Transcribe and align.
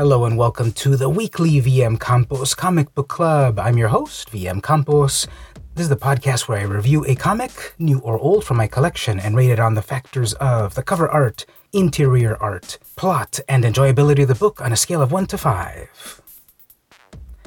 Hello 0.00 0.24
and 0.24 0.38
welcome 0.38 0.72
to 0.72 0.96
the 0.96 1.10
weekly 1.10 1.60
VM 1.60 2.00
Campos 2.00 2.54
Comic 2.54 2.94
Book 2.94 3.08
Club. 3.08 3.58
I'm 3.58 3.76
your 3.76 3.88
host, 3.88 4.30
VM 4.30 4.62
Campos. 4.62 5.26
This 5.74 5.82
is 5.82 5.88
the 5.90 5.96
podcast 5.96 6.48
where 6.48 6.58
I 6.58 6.62
review 6.62 7.04
a 7.04 7.14
comic, 7.14 7.74
new 7.78 7.98
or 7.98 8.18
old, 8.18 8.42
from 8.42 8.56
my 8.56 8.66
collection 8.66 9.20
and 9.20 9.36
rate 9.36 9.50
it 9.50 9.60
on 9.60 9.74
the 9.74 9.82
factors 9.82 10.32
of 10.32 10.74
the 10.74 10.82
cover 10.82 11.06
art, 11.06 11.44
interior 11.74 12.34
art, 12.42 12.78
plot, 12.96 13.40
and 13.46 13.62
enjoyability 13.62 14.22
of 14.22 14.28
the 14.28 14.34
book 14.34 14.62
on 14.62 14.72
a 14.72 14.76
scale 14.76 15.02
of 15.02 15.12
1 15.12 15.26
to 15.26 15.36
5. 15.36 16.22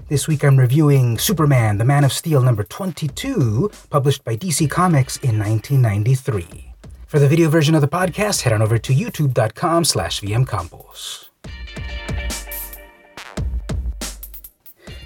This 0.07 0.27
week 0.27 0.43
I'm 0.43 0.57
reviewing 0.57 1.17
Superman, 1.17 1.79
the 1.79 1.85
Man 1.85 2.03
of 2.03 2.13
Steel 2.13 2.43
number 2.43 2.63
22, 2.63 3.71
published 3.89 4.23
by 4.23 4.37
DC 4.37 4.69
Comics 4.69 5.17
in 5.17 5.39
1993. 5.39 6.71
For 7.07 7.17
the 7.17 7.27
video 7.27 7.49
version 7.49 7.73
of 7.73 7.81
the 7.81 7.87
podcast, 7.87 8.41
head 8.41 8.53
on 8.53 8.61
over 8.61 8.77
to 8.77 8.93
youtube.com 8.93 9.85
slash 9.85 10.21
vmcampos. 10.21 11.29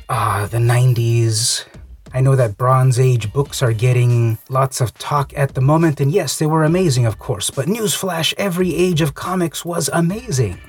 Ah, 0.09 0.47
the 0.49 0.57
90s. 0.57 1.65
I 2.13 2.21
know 2.21 2.37
that 2.37 2.57
Bronze 2.57 2.97
Age 2.97 3.33
books 3.33 3.61
are 3.61 3.73
getting 3.73 4.37
lots 4.47 4.79
of 4.79 4.93
talk 4.93 5.33
at 5.35 5.53
the 5.53 5.59
moment, 5.59 5.99
and 5.99 6.13
yes, 6.13 6.39
they 6.39 6.45
were 6.45 6.63
amazing, 6.63 7.05
of 7.05 7.19
course, 7.19 7.49
but 7.49 7.65
newsflash, 7.65 8.33
every 8.37 8.73
age 8.73 9.01
of 9.01 9.15
comics 9.15 9.65
was 9.65 9.89
amazing, 9.91 10.61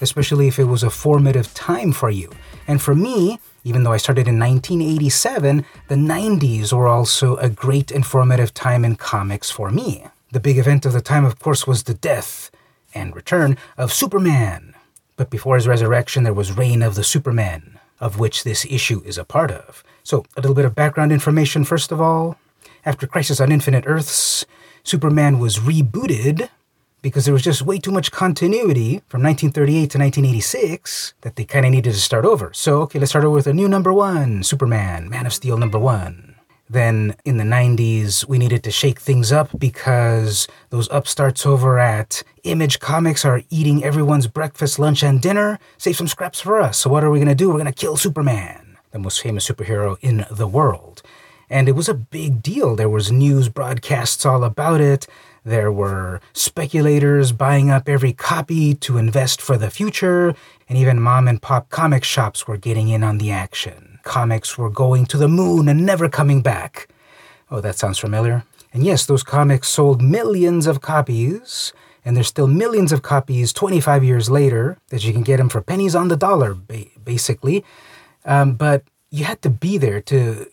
especially 0.00 0.46
if 0.46 0.60
it 0.60 0.68
was 0.68 0.84
a 0.84 0.90
formative 0.90 1.52
time 1.52 1.90
for 1.90 2.10
you. 2.10 2.30
And 2.68 2.80
for 2.80 2.94
me, 2.94 3.40
even 3.64 3.82
though 3.82 3.92
I 3.92 3.96
started 3.96 4.28
in 4.28 4.38
1987, 4.38 5.64
the 5.88 5.96
90s 5.96 6.72
were 6.72 6.86
also 6.86 7.34
a 7.38 7.50
great 7.50 7.90
informative 7.90 8.54
time 8.54 8.84
in 8.84 8.94
comics 8.94 9.50
for 9.50 9.72
me. 9.72 10.04
The 10.30 10.38
big 10.38 10.58
event 10.58 10.86
of 10.86 10.92
the 10.92 11.00
time, 11.00 11.24
of 11.24 11.40
course, 11.40 11.66
was 11.66 11.82
the 11.82 11.94
death 11.94 12.52
and 12.94 13.16
return 13.16 13.58
of 13.76 13.92
Superman. 13.92 14.76
But 15.16 15.28
before 15.28 15.56
his 15.56 15.66
resurrection, 15.66 16.22
there 16.22 16.32
was 16.32 16.56
Reign 16.56 16.82
of 16.82 16.94
the 16.94 17.02
Supermen 17.02 17.75
of 18.00 18.18
which 18.18 18.44
this 18.44 18.64
issue 18.66 19.02
is 19.04 19.18
a 19.18 19.24
part 19.24 19.50
of. 19.50 19.82
So, 20.02 20.24
a 20.36 20.40
little 20.40 20.54
bit 20.54 20.64
of 20.64 20.74
background 20.74 21.12
information 21.12 21.64
first 21.64 21.90
of 21.92 22.00
all. 22.00 22.38
After 22.84 23.06
Crisis 23.06 23.40
on 23.40 23.50
Infinite 23.50 23.84
Earths, 23.86 24.44
Superman 24.84 25.40
was 25.40 25.58
rebooted 25.58 26.48
because 27.02 27.24
there 27.24 27.34
was 27.34 27.42
just 27.42 27.62
way 27.62 27.78
too 27.78 27.90
much 27.90 28.12
continuity 28.12 29.02
from 29.08 29.22
1938 29.22 29.90
to 29.90 29.98
1986 29.98 31.14
that 31.22 31.36
they 31.36 31.44
kind 31.44 31.66
of 31.66 31.72
needed 31.72 31.92
to 31.92 31.98
start 31.98 32.24
over. 32.24 32.52
So, 32.52 32.82
okay, 32.82 32.98
let's 33.00 33.10
start 33.10 33.24
over 33.24 33.34
with 33.34 33.48
a 33.48 33.52
new 33.52 33.68
number 33.68 33.92
one 33.92 34.44
Superman, 34.44 35.08
Man 35.08 35.26
of 35.26 35.34
Steel 35.34 35.56
number 35.56 35.78
one. 35.78 36.35
Then 36.68 37.14
in 37.24 37.36
the 37.36 37.44
90s, 37.44 38.26
we 38.26 38.38
needed 38.38 38.64
to 38.64 38.70
shake 38.70 39.00
things 39.00 39.30
up 39.30 39.50
because 39.56 40.48
those 40.70 40.88
upstarts 40.90 41.46
over 41.46 41.78
at 41.78 42.24
Image 42.42 42.80
Comics 42.80 43.24
are 43.24 43.42
eating 43.50 43.84
everyone's 43.84 44.26
breakfast, 44.26 44.78
lunch, 44.78 45.02
and 45.02 45.20
dinner. 45.20 45.60
Save 45.78 45.96
some 45.96 46.08
scraps 46.08 46.40
for 46.40 46.60
us. 46.60 46.78
So, 46.78 46.90
what 46.90 47.04
are 47.04 47.10
we 47.10 47.18
going 47.18 47.28
to 47.28 47.34
do? 47.34 47.48
We're 47.48 47.54
going 47.54 47.66
to 47.66 47.72
kill 47.72 47.96
Superman, 47.96 48.76
the 48.90 48.98
most 48.98 49.22
famous 49.22 49.48
superhero 49.48 49.96
in 50.00 50.26
the 50.30 50.48
world. 50.48 51.02
And 51.48 51.68
it 51.68 51.76
was 51.76 51.88
a 51.88 51.94
big 51.94 52.42
deal. 52.42 52.74
There 52.74 52.88
was 52.88 53.12
news 53.12 53.48
broadcasts 53.48 54.26
all 54.26 54.42
about 54.42 54.80
it. 54.80 55.06
There 55.44 55.70
were 55.70 56.20
speculators 56.32 57.30
buying 57.30 57.70
up 57.70 57.88
every 57.88 58.12
copy 58.12 58.74
to 58.74 58.98
invest 58.98 59.40
for 59.40 59.56
the 59.56 59.70
future, 59.70 60.34
and 60.68 60.76
even 60.76 61.00
mom 61.00 61.28
and 61.28 61.40
pop 61.40 61.70
comic 61.70 62.02
shops 62.02 62.48
were 62.48 62.56
getting 62.56 62.88
in 62.88 63.04
on 63.04 63.18
the 63.18 63.30
action 63.30 63.95
comics 64.06 64.56
were 64.56 64.70
going 64.70 65.04
to 65.06 65.18
the 65.18 65.28
moon 65.28 65.68
and 65.68 65.84
never 65.84 66.08
coming 66.08 66.40
back. 66.40 66.88
Oh, 67.50 67.60
that 67.60 67.76
sounds 67.76 67.98
familiar. 67.98 68.44
And 68.72 68.84
yes, 68.84 69.04
those 69.04 69.22
comics 69.22 69.68
sold 69.68 70.00
millions 70.00 70.66
of 70.66 70.80
copies, 70.80 71.72
and 72.04 72.16
there's 72.16 72.28
still 72.28 72.46
millions 72.46 72.92
of 72.92 73.02
copies 73.02 73.52
25 73.52 74.02
years 74.04 74.30
later 74.30 74.78
that 74.88 75.04
you 75.04 75.12
can 75.12 75.22
get 75.22 75.36
them 75.36 75.48
for 75.48 75.60
pennies 75.60 75.94
on 75.94 76.08
the 76.08 76.16
dollar, 76.16 76.54
basically. 76.54 77.64
Um, 78.24 78.54
but 78.54 78.84
you 79.10 79.24
had 79.24 79.42
to 79.42 79.50
be 79.50 79.76
there 79.78 80.00
to 80.02 80.46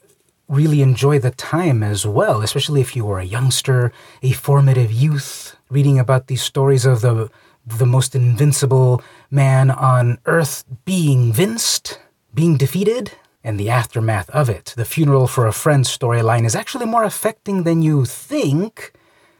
really 0.47 0.81
enjoy 0.81 1.19
the 1.19 1.31
time 1.31 1.83
as 1.83 2.05
well, 2.05 2.41
especially 2.41 2.81
if 2.81 2.95
you 2.95 3.05
were 3.05 3.19
a 3.19 3.25
youngster, 3.25 3.91
a 4.22 4.31
formative 4.33 4.91
youth, 4.91 5.55
reading 5.69 5.99
about 5.99 6.28
these 6.28 6.44
stories 6.44 6.85
of 6.85 7.01
the 7.01 7.29
the 7.66 7.85
most 7.85 8.13
invincible 8.13 9.01
man 9.31 9.72
on 9.72 10.17
earth 10.25 10.66
being 10.83 11.31
vinced, 11.31 11.97
being 12.33 12.57
defeated, 12.57 13.13
and 13.43 13.59
the 13.59 13.69
aftermath 13.69 14.29
of 14.29 14.49
it. 14.49 14.73
The 14.75 14.85
funeral 14.85 15.27
for 15.27 15.47
a 15.47 15.53
friend 15.53 15.83
storyline 15.83 16.45
is 16.45 16.55
actually 16.55 16.85
more 16.85 17.03
affecting 17.03 17.63
than 17.63 17.81
you 17.81 18.05
think, 18.05 18.93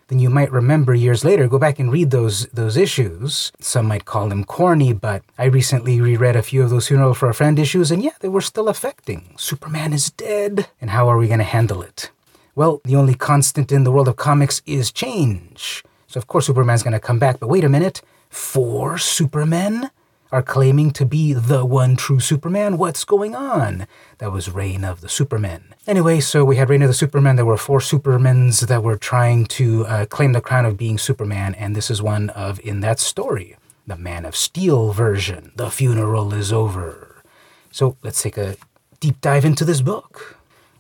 than 0.08 0.20
you 0.20 0.30
might 0.30 0.52
remember 0.52 0.94
years 0.94 1.24
later. 1.24 1.48
Go 1.48 1.58
back 1.58 1.80
and 1.80 1.92
read 1.92 2.12
those 2.12 2.46
those 2.48 2.78
issues. 2.78 3.52
Some 3.60 3.88
might 3.88 4.06
call 4.06 4.30
them 4.30 4.44
corny, 4.44 4.94
but 4.94 5.24
I 5.38 5.46
recently 5.46 6.02
reread 6.02 6.36
a 6.36 6.44
few 6.44 6.64
of 6.64 6.70
those 6.70 6.88
funeral 6.88 7.14
for 7.14 7.30
a 7.30 7.34
friend 7.34 7.58
issues, 7.58 7.92
and 7.92 8.04
yeah, 8.04 8.16
they 8.20 8.30
were 8.30 8.42
still 8.42 8.68
affecting. 8.68 9.34
Superman 9.38 9.94
is 9.94 10.12
dead, 10.12 10.68
and 10.82 10.90
how 10.90 11.08
are 11.08 11.18
we 11.18 11.28
going 11.28 11.40
to 11.40 11.46
handle 11.46 11.82
it? 11.82 12.12
Well, 12.56 12.82
the 12.84 12.96
only 12.96 13.16
constant 13.16 13.72
in 13.72 13.84
the 13.84 13.92
world 13.92 14.08
of 14.08 14.16
comics 14.16 14.62
is 14.66 14.92
change. 14.92 15.84
So 16.08 16.20
of 16.20 16.28
course 16.28 16.46
Superman's 16.46 16.84
going 16.84 16.94
to 16.94 17.00
come 17.00 17.18
back, 17.18 17.40
but 17.40 17.50
wait 17.50 17.64
a 17.64 17.70
minute. 17.70 18.02
Four 18.30 19.00
Supermen? 19.00 19.90
Are 20.34 20.42
claiming 20.42 20.90
to 20.90 21.06
be 21.06 21.32
the 21.32 21.64
one 21.64 21.96
true 21.96 22.20
Superman. 22.20 22.80
What's 22.80 23.06
going 23.06 23.36
on? 23.36 23.86
That 24.18 24.32
was 24.32 24.50
Reign 24.50 24.84
of 24.84 25.02
the 25.02 25.08
Supermen. 25.08 25.76
Anyway, 25.86 26.22
so 26.22 26.44
we 26.44 26.56
had 26.56 26.72
Reign 26.72 26.82
of 26.82 26.88
the 26.88 26.96
Supermen. 26.96 27.36
There 27.36 27.46
were 27.46 27.56
four 27.56 27.78
Supermens 27.78 28.66
that 28.66 28.82
were 28.82 28.98
trying 28.98 29.46
to 29.46 29.86
uh, 29.86 30.06
claim 30.08 30.34
the 30.34 30.42
crown 30.42 30.66
of 30.66 30.76
being 30.76 30.98
Superman, 30.98 31.54
and 31.54 31.76
this 31.76 31.92
is 31.92 32.02
one 32.02 32.32
of 32.32 32.60
in 32.62 32.80
that 32.80 33.00
story, 33.00 33.58
the 33.86 33.96
Man 33.96 34.26
of 34.26 34.36
Steel 34.36 34.92
version. 34.92 35.52
The 35.56 35.70
funeral 35.70 36.34
is 36.34 36.52
over. 36.52 37.22
So 37.72 37.96
let's 38.02 38.24
take 38.24 38.38
a 38.38 38.56
deep 39.00 39.22
dive 39.22 39.46
into 39.46 39.64
this 39.64 39.82
book. 39.82 40.38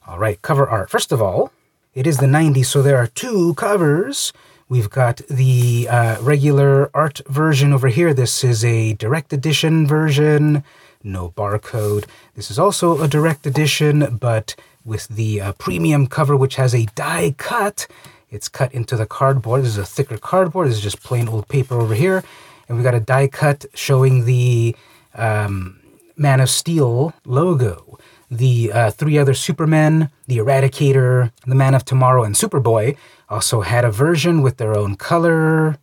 All 0.08 0.18
right, 0.18 0.41
cover 0.41 0.68
art. 0.68 0.90
First 0.90 1.12
of 1.12 1.22
all, 1.22 1.52
it 1.94 2.08
is 2.08 2.18
the 2.18 2.25
90s, 2.25 2.66
so 2.66 2.81
there 2.81 2.97
are 2.97 3.06
two 3.06 3.53
covers. 3.53 4.34
We've 4.73 4.89
got 4.89 5.17
the 5.29 5.88
uh, 5.88 6.17
regular 6.19 6.89
art 6.95 7.22
version 7.28 7.73
over 7.73 7.89
here. 7.89 8.11
This 8.11 8.44
is 8.44 8.66
a 8.66 8.94
direct 8.94 9.31
edition 9.31 9.85
version, 9.85 10.63
no 11.03 11.29
barcode. 11.29 12.06
This 12.34 12.50
is 12.50 12.57
also 12.57 13.00
a 13.00 13.07
direct 13.07 13.45
edition, 13.45 14.17
but 14.19 14.56
with 14.84 15.07
the 15.09 15.39
uh, 15.41 15.51
premium 15.59 16.07
cover, 16.07 16.35
which 16.35 16.56
has 16.56 16.73
a 16.73 16.88
die 16.95 17.35
cut. 17.38 17.85
It's 18.31 18.50
cut 18.50 18.73
into 18.73 18.95
the 18.95 19.06
cardboard. 19.06 19.61
This 19.61 19.73
is 19.73 19.78
a 19.78 19.85
thicker 19.85 20.17
cardboard. 20.17 20.69
This 20.69 20.78
is 20.78 20.81
just 20.81 21.03
plain 21.03 21.29
old 21.29 21.47
paper 21.47 21.79
over 21.79 21.94
here. 21.94 22.23
And 22.67 22.75
we've 22.75 22.84
got 22.84 22.95
a 22.95 23.00
die 23.00 23.28
cut 23.28 23.66
showing 23.75 24.25
the 24.25 24.75
um, 25.13 25.81
Man 26.17 26.40
of 26.40 26.50
Steel 26.50 27.13
logo. 27.25 28.00
The 28.31 28.72
uh, 28.73 28.90
three 28.90 29.19
other 29.19 29.35
Supermen, 29.35 30.09
the 30.25 30.40
Eradicator, 30.40 31.31
the 31.45 31.53
Man 31.53 31.75
of 31.75 31.85
Tomorrow, 31.85 32.23
and 32.23 32.34
Superboy 32.34 32.97
also 33.34 33.62
had 33.62 33.84
a 33.84 33.92
version 33.92 34.44
with 34.44 34.58
their 34.58 34.78
own 34.78 34.96
color, 34.96 35.80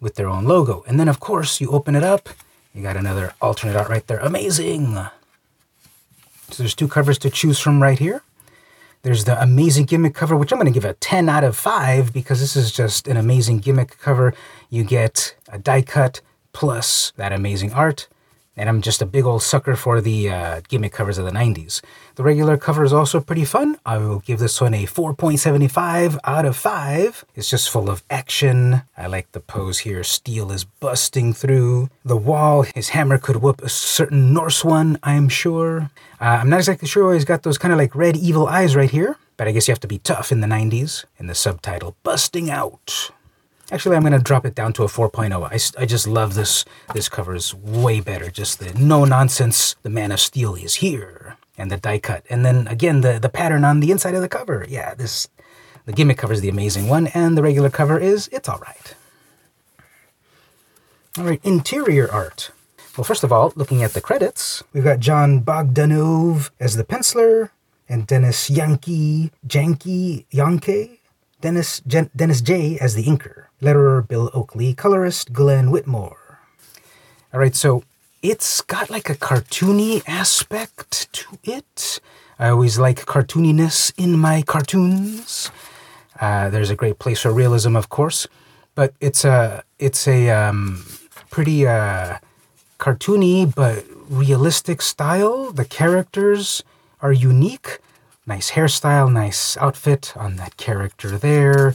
with 0.00 0.14
their 0.14 0.28
own 0.28 0.44
logo. 0.44 0.84
And 0.86 1.00
then, 1.00 1.08
of 1.08 1.18
course, 1.18 1.60
you 1.60 1.68
open 1.70 1.96
it 1.96 2.04
up, 2.04 2.28
you 2.72 2.82
got 2.82 2.96
another 2.96 3.34
alternate 3.40 3.76
art 3.76 3.88
right 3.88 4.06
there. 4.06 4.20
Amazing! 4.20 4.94
So 6.50 6.62
there's 6.62 6.76
two 6.76 6.86
covers 6.86 7.18
to 7.18 7.30
choose 7.30 7.58
from 7.58 7.82
right 7.82 7.98
here. 7.98 8.22
There's 9.02 9.24
the 9.24 9.40
amazing 9.42 9.86
gimmick 9.86 10.14
cover, 10.14 10.36
which 10.36 10.52
I'm 10.52 10.58
going 10.58 10.72
to 10.72 10.80
give 10.80 10.84
a 10.84 10.94
10 10.94 11.28
out 11.28 11.42
of 11.42 11.56
5 11.56 12.12
because 12.12 12.38
this 12.38 12.54
is 12.54 12.70
just 12.70 13.08
an 13.08 13.16
amazing 13.16 13.58
gimmick 13.58 13.98
cover. 13.98 14.32
You 14.70 14.84
get 14.84 15.34
a 15.48 15.58
die 15.58 15.82
cut 15.82 16.20
plus 16.52 17.12
that 17.16 17.32
amazing 17.32 17.72
art 17.72 18.06
and 18.56 18.68
I'm 18.68 18.82
just 18.82 19.00
a 19.00 19.06
big 19.06 19.24
old 19.24 19.42
sucker 19.42 19.76
for 19.76 20.00
the 20.00 20.28
uh, 20.28 20.60
gimmick 20.68 20.92
covers 20.92 21.18
of 21.18 21.24
the 21.24 21.30
90s. 21.30 21.80
The 22.16 22.22
regular 22.22 22.56
cover 22.56 22.84
is 22.84 22.92
also 22.92 23.20
pretty 23.20 23.44
fun. 23.44 23.78
I 23.86 23.98
will 23.98 24.20
give 24.20 24.38
this 24.38 24.60
one 24.60 24.74
a 24.74 24.84
4.75 24.84 26.18
out 26.24 26.44
of 26.44 26.56
5. 26.56 27.24
It's 27.34 27.48
just 27.48 27.70
full 27.70 27.88
of 27.88 28.02
action. 28.10 28.82
I 28.96 29.06
like 29.06 29.32
the 29.32 29.40
pose 29.40 29.80
here. 29.80 30.04
Steel 30.04 30.52
is 30.52 30.64
busting 30.64 31.32
through 31.32 31.88
the 32.04 32.16
wall. 32.16 32.62
His 32.74 32.90
hammer 32.90 33.18
could 33.18 33.36
whoop 33.36 33.62
a 33.62 33.68
certain 33.68 34.34
Norse 34.34 34.64
one, 34.64 34.98
I'm 35.02 35.28
sure. 35.28 35.90
Uh, 36.20 36.38
I'm 36.40 36.50
not 36.50 36.60
exactly 36.60 36.88
sure 36.88 37.08
why 37.08 37.14
he's 37.14 37.24
got 37.24 37.42
those 37.42 37.58
kind 37.58 37.72
of 37.72 37.78
like 37.78 37.94
red 37.94 38.16
evil 38.16 38.46
eyes 38.46 38.76
right 38.76 38.90
here, 38.90 39.16
but 39.36 39.48
I 39.48 39.52
guess 39.52 39.66
you 39.66 39.72
have 39.72 39.80
to 39.80 39.88
be 39.88 39.98
tough 39.98 40.30
in 40.30 40.40
the 40.40 40.46
90s. 40.46 41.04
And 41.18 41.28
the 41.30 41.34
subtitle, 41.34 41.96
Busting 42.02 42.50
Out. 42.50 43.10
Actually, 43.72 43.96
I'm 43.96 44.02
going 44.02 44.12
to 44.12 44.18
drop 44.18 44.44
it 44.44 44.54
down 44.54 44.74
to 44.74 44.82
a 44.82 44.86
4.0. 44.86 45.32
I, 45.42 45.82
I 45.82 45.86
just 45.86 46.06
love 46.06 46.34
this. 46.34 46.66
This 46.92 47.08
cover 47.08 47.34
is 47.34 47.54
way 47.54 48.00
better. 48.00 48.30
Just 48.30 48.58
the 48.58 48.74
no 48.74 49.06
nonsense. 49.06 49.76
The 49.82 49.88
Man 49.88 50.12
of 50.12 50.20
Steel 50.20 50.54
is 50.56 50.76
here. 50.76 51.38
And 51.56 51.70
the 51.70 51.78
die 51.78 51.98
cut. 51.98 52.26
And 52.28 52.44
then 52.44 52.68
again, 52.68 53.00
the, 53.00 53.18
the 53.18 53.30
pattern 53.30 53.64
on 53.64 53.80
the 53.80 53.90
inside 53.90 54.14
of 54.14 54.20
the 54.20 54.28
cover. 54.28 54.66
Yeah, 54.68 54.94
this 54.94 55.26
the 55.86 55.92
gimmick 55.94 56.18
cover 56.18 56.34
is 56.34 56.42
the 56.42 56.50
amazing 56.50 56.86
one. 56.86 57.06
And 57.08 57.36
the 57.36 57.42
regular 57.42 57.70
cover 57.70 57.98
is, 57.98 58.28
it's 58.30 58.46
all 58.46 58.58
right. 58.58 58.94
All 61.16 61.24
right, 61.24 61.40
interior 61.42 62.12
art. 62.12 62.50
Well, 62.98 63.04
first 63.04 63.24
of 63.24 63.32
all, 63.32 63.54
looking 63.56 63.82
at 63.82 63.94
the 63.94 64.02
credits, 64.02 64.62
we've 64.74 64.84
got 64.84 65.00
Jon 65.00 65.40
Bogdanove 65.40 66.50
as 66.60 66.76
the 66.76 66.84
penciler, 66.84 67.50
and 67.88 68.06
Dennis 68.06 68.50
Yankee, 68.50 69.32
Janky, 69.46 70.26
Yankee, 70.30 71.00
Dennis, 71.40 71.80
Dennis 71.80 72.40
J 72.42 72.78
as 72.78 72.94
the 72.94 73.04
inker 73.04 73.46
letterer 73.62 74.06
Bill 74.06 74.30
Oakley, 74.34 74.74
colorist 74.74 75.32
Glenn 75.32 75.70
Whitmore. 75.70 76.40
All 77.32 77.40
right, 77.40 77.54
so 77.54 77.84
it's 78.20 78.60
got 78.60 78.90
like 78.90 79.08
a 79.08 79.14
cartoony 79.14 80.02
aspect 80.06 81.12
to 81.12 81.38
it. 81.44 82.00
I 82.38 82.48
always 82.48 82.78
like 82.78 83.06
cartooniness 83.06 83.92
in 83.96 84.18
my 84.18 84.42
cartoons. 84.42 85.50
Uh, 86.20 86.50
there's 86.50 86.70
a 86.70 86.76
great 86.76 86.98
place 86.98 87.20
for 87.20 87.32
realism, 87.32 87.76
of 87.76 87.88
course, 87.88 88.26
but 88.74 88.94
it's 89.00 89.24
a 89.24 89.62
it's 89.78 90.06
a 90.08 90.30
um, 90.30 90.84
pretty 91.30 91.66
uh, 91.66 92.18
cartoony 92.78 93.52
but 93.54 93.84
realistic 94.08 94.82
style. 94.82 95.52
The 95.52 95.64
characters 95.64 96.62
are 97.00 97.12
unique. 97.12 97.78
Nice 98.26 98.52
hairstyle, 98.52 99.12
nice 99.12 99.56
outfit 99.56 100.12
on 100.16 100.36
that 100.36 100.56
character 100.56 101.16
there. 101.18 101.74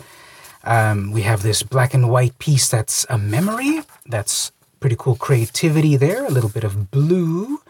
Um, 0.67 1.11
we 1.13 1.21
have 1.21 1.43
this 1.43 1.63
black 1.63 1.93
and 1.93 2.09
white 2.09 2.37
piece 2.39 2.67
that's 2.67 3.05
a 3.09 3.17
memory. 3.17 3.83
That's 4.05 4.51
pretty 4.81 4.97
cool 4.99 5.15
creativity 5.15 5.95
there. 5.95 6.25
A 6.25 6.29
little 6.29 6.49
bit 6.49 6.65
of 6.65 6.91
blue 6.91 7.61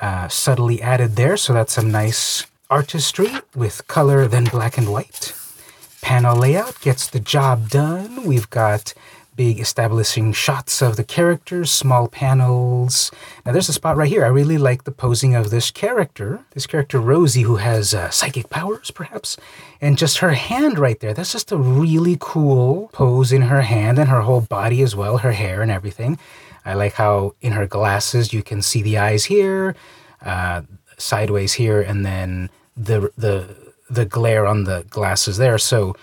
uh, 0.00 0.28
subtly 0.28 0.80
added 0.80 1.16
there. 1.16 1.36
So 1.36 1.52
that's 1.52 1.74
some 1.74 1.90
nice 1.90 2.46
artistry 2.70 3.28
with 3.54 3.86
color, 3.88 4.26
then 4.26 4.44
black 4.44 4.78
and 4.78 4.90
white. 4.90 5.34
Panel 6.00 6.36
layout 6.36 6.80
gets 6.80 7.06
the 7.06 7.20
job 7.20 7.68
done. 7.68 8.24
We've 8.24 8.48
got 8.48 8.94
big 9.36 9.60
establishing 9.60 10.32
shots 10.32 10.80
of 10.82 10.96
the 10.96 11.04
characters, 11.04 11.70
small 11.70 12.08
panels. 12.08 13.10
Now, 13.44 13.52
there's 13.52 13.68
a 13.68 13.72
spot 13.72 13.96
right 13.96 14.08
here. 14.08 14.24
I 14.24 14.28
really 14.28 14.58
like 14.58 14.84
the 14.84 14.92
posing 14.92 15.34
of 15.34 15.50
this 15.50 15.70
character. 15.70 16.44
This 16.52 16.66
character, 16.66 17.00
Rosie, 17.00 17.42
who 17.42 17.56
has 17.56 17.94
uh, 17.94 18.10
psychic 18.10 18.50
powers, 18.50 18.90
perhaps, 18.90 19.36
and 19.80 19.98
just 19.98 20.18
her 20.18 20.32
hand 20.32 20.78
right 20.78 20.98
there. 21.00 21.14
That's 21.14 21.32
just 21.32 21.52
a 21.52 21.56
really 21.56 22.16
cool 22.20 22.90
pose 22.92 23.32
in 23.32 23.42
her 23.42 23.62
hand 23.62 23.98
and 23.98 24.08
her 24.08 24.22
whole 24.22 24.42
body 24.42 24.82
as 24.82 24.94
well, 24.94 25.18
her 25.18 25.32
hair 25.32 25.62
and 25.62 25.70
everything. 25.70 26.18
I 26.64 26.74
like 26.74 26.94
how 26.94 27.34
in 27.40 27.52
her 27.52 27.66
glasses 27.66 28.32
you 28.32 28.42
can 28.42 28.62
see 28.62 28.82
the 28.82 28.98
eyes 28.98 29.26
here, 29.26 29.76
uh, 30.22 30.62
sideways 30.96 31.54
here, 31.54 31.80
and 31.82 32.06
then 32.06 32.50
the 32.76 33.10
the 33.18 33.54
the 33.90 34.06
glare 34.06 34.46
on 34.46 34.64
the 34.64 34.84
glasses 34.88 35.36
there. 35.36 35.58
So 35.58 35.94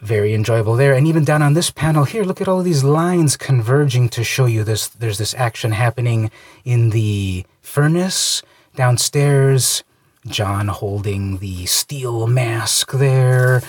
very 0.00 0.34
enjoyable 0.34 0.76
there. 0.76 0.94
And 0.94 1.06
even 1.06 1.24
down 1.24 1.42
on 1.42 1.54
this 1.54 1.70
panel 1.70 2.04
here, 2.04 2.24
look 2.24 2.40
at 2.40 2.48
all 2.48 2.62
these 2.62 2.84
lines 2.84 3.36
converging 3.36 4.08
to 4.10 4.24
show 4.24 4.46
you 4.46 4.64
this. 4.64 4.88
There's 4.88 5.18
this 5.18 5.34
action 5.34 5.72
happening 5.72 6.30
in 6.64 6.90
the 6.90 7.44
furnace 7.62 8.42
downstairs. 8.76 9.82
John 10.26 10.68
holding 10.68 11.38
the 11.38 11.66
steel 11.66 12.26
mask 12.26 12.92
there. 12.92 13.62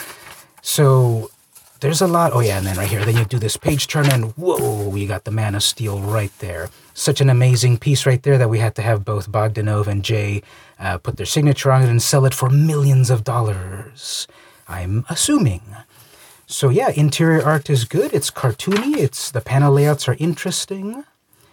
So 0.62 1.32
there's 1.80 2.02
a 2.02 2.08
lot. 2.08 2.32
Oh, 2.34 2.42
yeah, 2.42 2.58
and 2.58 2.68
then 2.68 2.78
right 2.78 2.90
here, 2.90 3.06
then 3.06 3.16
you 3.16 3.26
do 3.26 3.40
this 3.40 3.56
page 3.56 3.88
turn, 3.88 4.12
and 4.12 4.32
whoa, 4.36 4.90
we 4.90 5.06
got 5.06 5.24
the 5.24 5.32
Man 5.32 5.56
of 5.56 5.64
Steel 5.64 6.02
right 6.02 6.32
there. 6.40 6.70
Such 6.94 7.22
an 7.22 7.30
amazing 7.30 7.78
piece 7.78 8.06
right 8.06 8.22
there 8.22 8.38
that 8.38 8.50
we 8.50 8.60
had 8.60 8.76
to 8.76 8.82
have 8.82 9.06
both 9.06 9.32
Bogdanove 9.32 9.88
and 9.88 10.04
Jay 10.04 10.44
uh, 10.78 10.98
put 10.98 11.16
their 11.16 11.26
signature 11.26 11.72
on 11.72 11.84
it 11.84 11.90
and 11.90 12.02
sell 12.02 12.26
it 12.26 12.34
for 12.34 12.50
millions 12.50 13.10
of 13.10 13.24
dollars. 13.24 14.28
I'm 14.68 15.06
assuming. 15.10 15.62
So 16.52 16.70
yeah, 16.70 16.90
interior 16.90 17.46
art 17.46 17.70
is 17.70 17.86
good. 17.86 18.12
It's 18.12 18.32
cartoony. 18.32 18.98
It's 18.98 19.30
the 19.30 19.40
panel 19.40 19.72
layouts 19.72 20.08
are 20.10 20.16
interesting. 20.18 21.06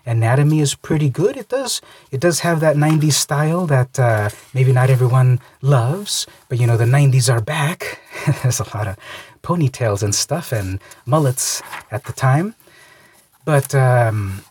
Anatomy 0.06 0.60
is 0.60 0.74
pretty 0.74 1.10
good. 1.10 1.36
It 1.36 1.50
does 1.50 1.82
it 2.10 2.18
does 2.18 2.40
have 2.40 2.60
that 2.60 2.76
90s 2.76 3.12
style 3.12 3.66
that 3.66 3.98
uh, 3.98 4.30
maybe 4.54 4.72
not 4.72 4.88
everyone 4.88 5.38
loves, 5.60 6.26
but 6.48 6.58
you 6.58 6.66
know 6.66 6.78
the 6.78 6.86
90s 6.86 7.30
are 7.30 7.42
back. 7.42 8.00
There's 8.42 8.58
a 8.58 8.74
lot 8.74 8.88
of 8.88 8.96
ponytails 9.42 10.02
and 10.02 10.14
stuff 10.14 10.50
and 10.50 10.80
mullets 11.04 11.62
at 11.90 12.04
the 12.04 12.14
time. 12.14 12.54
But 13.44 13.74
um, 13.74 14.44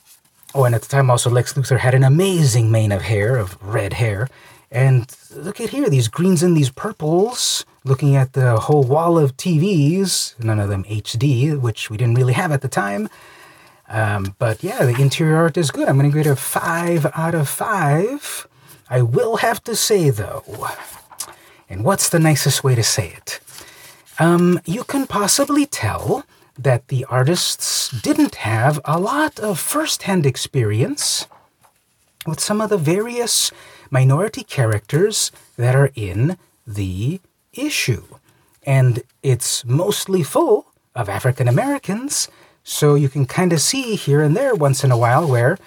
oh, 0.53 0.65
and 0.65 0.75
at 0.75 0.83
the 0.83 0.89
time 0.89 1.09
also 1.09 1.31
Lex 1.31 1.53
Luthor 1.53 1.79
had 1.79 1.95
an 1.95 2.03
amazing 2.03 2.69
mane 2.69 2.91
of 2.91 3.01
hair, 3.01 3.35
of 3.35 3.57
red 3.63 3.93
hair. 3.93 4.29
And 4.75 5.09
look 5.33 5.61
at 5.61 5.69
here, 5.69 5.89
these 5.89 6.09
greens 6.09 6.43
and 6.43 6.55
these 6.55 6.69
purples 6.69 7.63
looking 7.85 8.17
at 8.17 8.33
the 8.33 8.59
whole 8.59 8.83
wall 8.83 9.17
of 9.17 9.37
TVs, 9.37 10.37
none 10.43 10.59
of 10.59 10.67
them 10.67 10.83
HD, 10.83 11.57
which 11.57 11.89
we 11.89 11.95
didn't 11.95 12.15
really 12.15 12.33
have 12.33 12.51
at 12.51 12.59
the 12.59 12.67
time. 12.67 13.07
Um, 13.87 14.35
but 14.37 14.63
yeah, 14.63 14.83
the 14.83 15.01
interior 15.01 15.37
art 15.37 15.55
is 15.55 15.71
good. 15.71 15.87
I'm 15.87 15.97
going 15.97 16.11
to 16.11 16.17
give 16.17 16.27
it 16.27 16.29
a 16.29 16.35
5 16.35 17.07
out 17.15 17.33
of 17.33 17.47
5. 17.47 18.47
I 18.89 19.01
will 19.01 19.37
have 19.37 19.63
to 19.63 19.77
say, 19.77 20.09
though, 20.09 20.43
and 21.69 21.85
what's 21.85 22.09
the 22.09 22.19
nicest 22.19 22.65
way 22.65 22.75
to 22.75 22.83
say 22.83 23.13
it? 23.15 23.39
Um, 24.19 24.59
you 24.65 24.83
can 24.83 25.07
possibly 25.07 25.65
tell 25.65 26.25
that 26.59 26.89
the 26.89 27.05
artists 27.05 27.89
didn't 28.01 28.35
have 28.35 28.81
a 28.83 28.99
lot 28.99 29.39
of 29.39 29.57
first 29.57 30.03
hand 30.03 30.25
experience 30.25 31.27
with 32.27 32.41
some 32.41 32.59
of 32.59 32.69
the 32.69 32.77
various 32.77 33.51
minority 33.89 34.43
characters 34.43 35.31
that 35.57 35.75
are 35.75 35.91
in 35.95 36.37
the 36.65 37.19
issue. 37.53 38.03
And 38.65 39.03
it's 39.21 39.63
mostly 39.65 40.23
full 40.23 40.67
of 40.95 41.09
African 41.09 41.47
Americans, 41.47 42.29
so 42.63 42.95
you 42.95 43.09
can 43.09 43.25
kind 43.25 43.53
of 43.53 43.61
see 43.61 43.95
here 43.95 44.21
and 44.21 44.35
there 44.35 44.55
once 44.55 44.83
in 44.83 44.91
a 44.91 44.97
while 44.97 45.27
where 45.27 45.57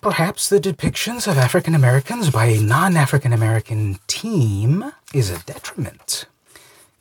perhaps 0.00 0.48
the 0.48 0.60
depictions 0.60 1.26
of 1.26 1.36
African 1.36 1.74
Americans 1.74 2.30
by 2.30 2.46
a 2.46 2.60
non 2.60 2.96
African 2.96 3.32
American 3.32 3.98
team 4.06 4.92
is 5.12 5.30
a 5.30 5.42
detriment. 5.44 6.26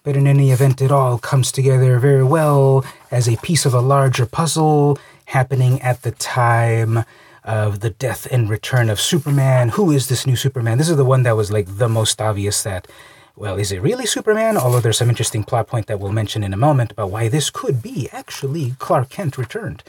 But 0.03 0.15
in 0.15 0.25
any 0.25 0.51
event, 0.51 0.81
it 0.81 0.91
all 0.91 1.19
comes 1.19 1.51
together 1.51 1.99
very 1.99 2.23
well 2.23 2.85
as 3.11 3.27
a 3.27 3.37
piece 3.37 3.65
of 3.65 3.73
a 3.73 3.81
larger 3.81 4.25
puzzle 4.25 4.97
happening 5.25 5.81
at 5.81 6.01
the 6.01 6.11
time 6.11 7.05
of 7.49 7.79
the 7.79 7.89
death 7.89 8.27
and 8.31 8.47
return 8.47 8.91
of 8.91 9.01
Superman. 9.01 9.69
Who 9.69 9.91
is 9.91 10.07
this 10.07 10.27
new 10.27 10.35
Superman? 10.35 10.77
This 10.77 10.89
is 10.89 10.97
the 10.97 11.03
one 11.03 11.23
that 11.23 11.35
was 11.35 11.51
like 11.51 11.77
the 11.77 11.89
most 11.89 12.21
obvious 12.21 12.61
that 12.61 12.87
well, 13.35 13.55
is 13.55 13.71
it 13.71 13.81
really 13.81 14.05
Superman? 14.05 14.57
Although 14.57 14.81
there's 14.81 14.97
some 14.97 15.09
interesting 15.09 15.43
plot 15.45 15.67
point 15.67 15.87
that 15.87 15.99
we'll 15.99 16.11
mention 16.11 16.43
in 16.43 16.53
a 16.53 16.57
moment 16.57 16.91
about 16.91 17.09
why 17.09 17.29
this 17.29 17.49
could 17.49 17.81
be 17.81 18.09
actually 18.11 18.75
Clark 18.79 19.09
Kent 19.09 19.37
returned. 19.37 19.81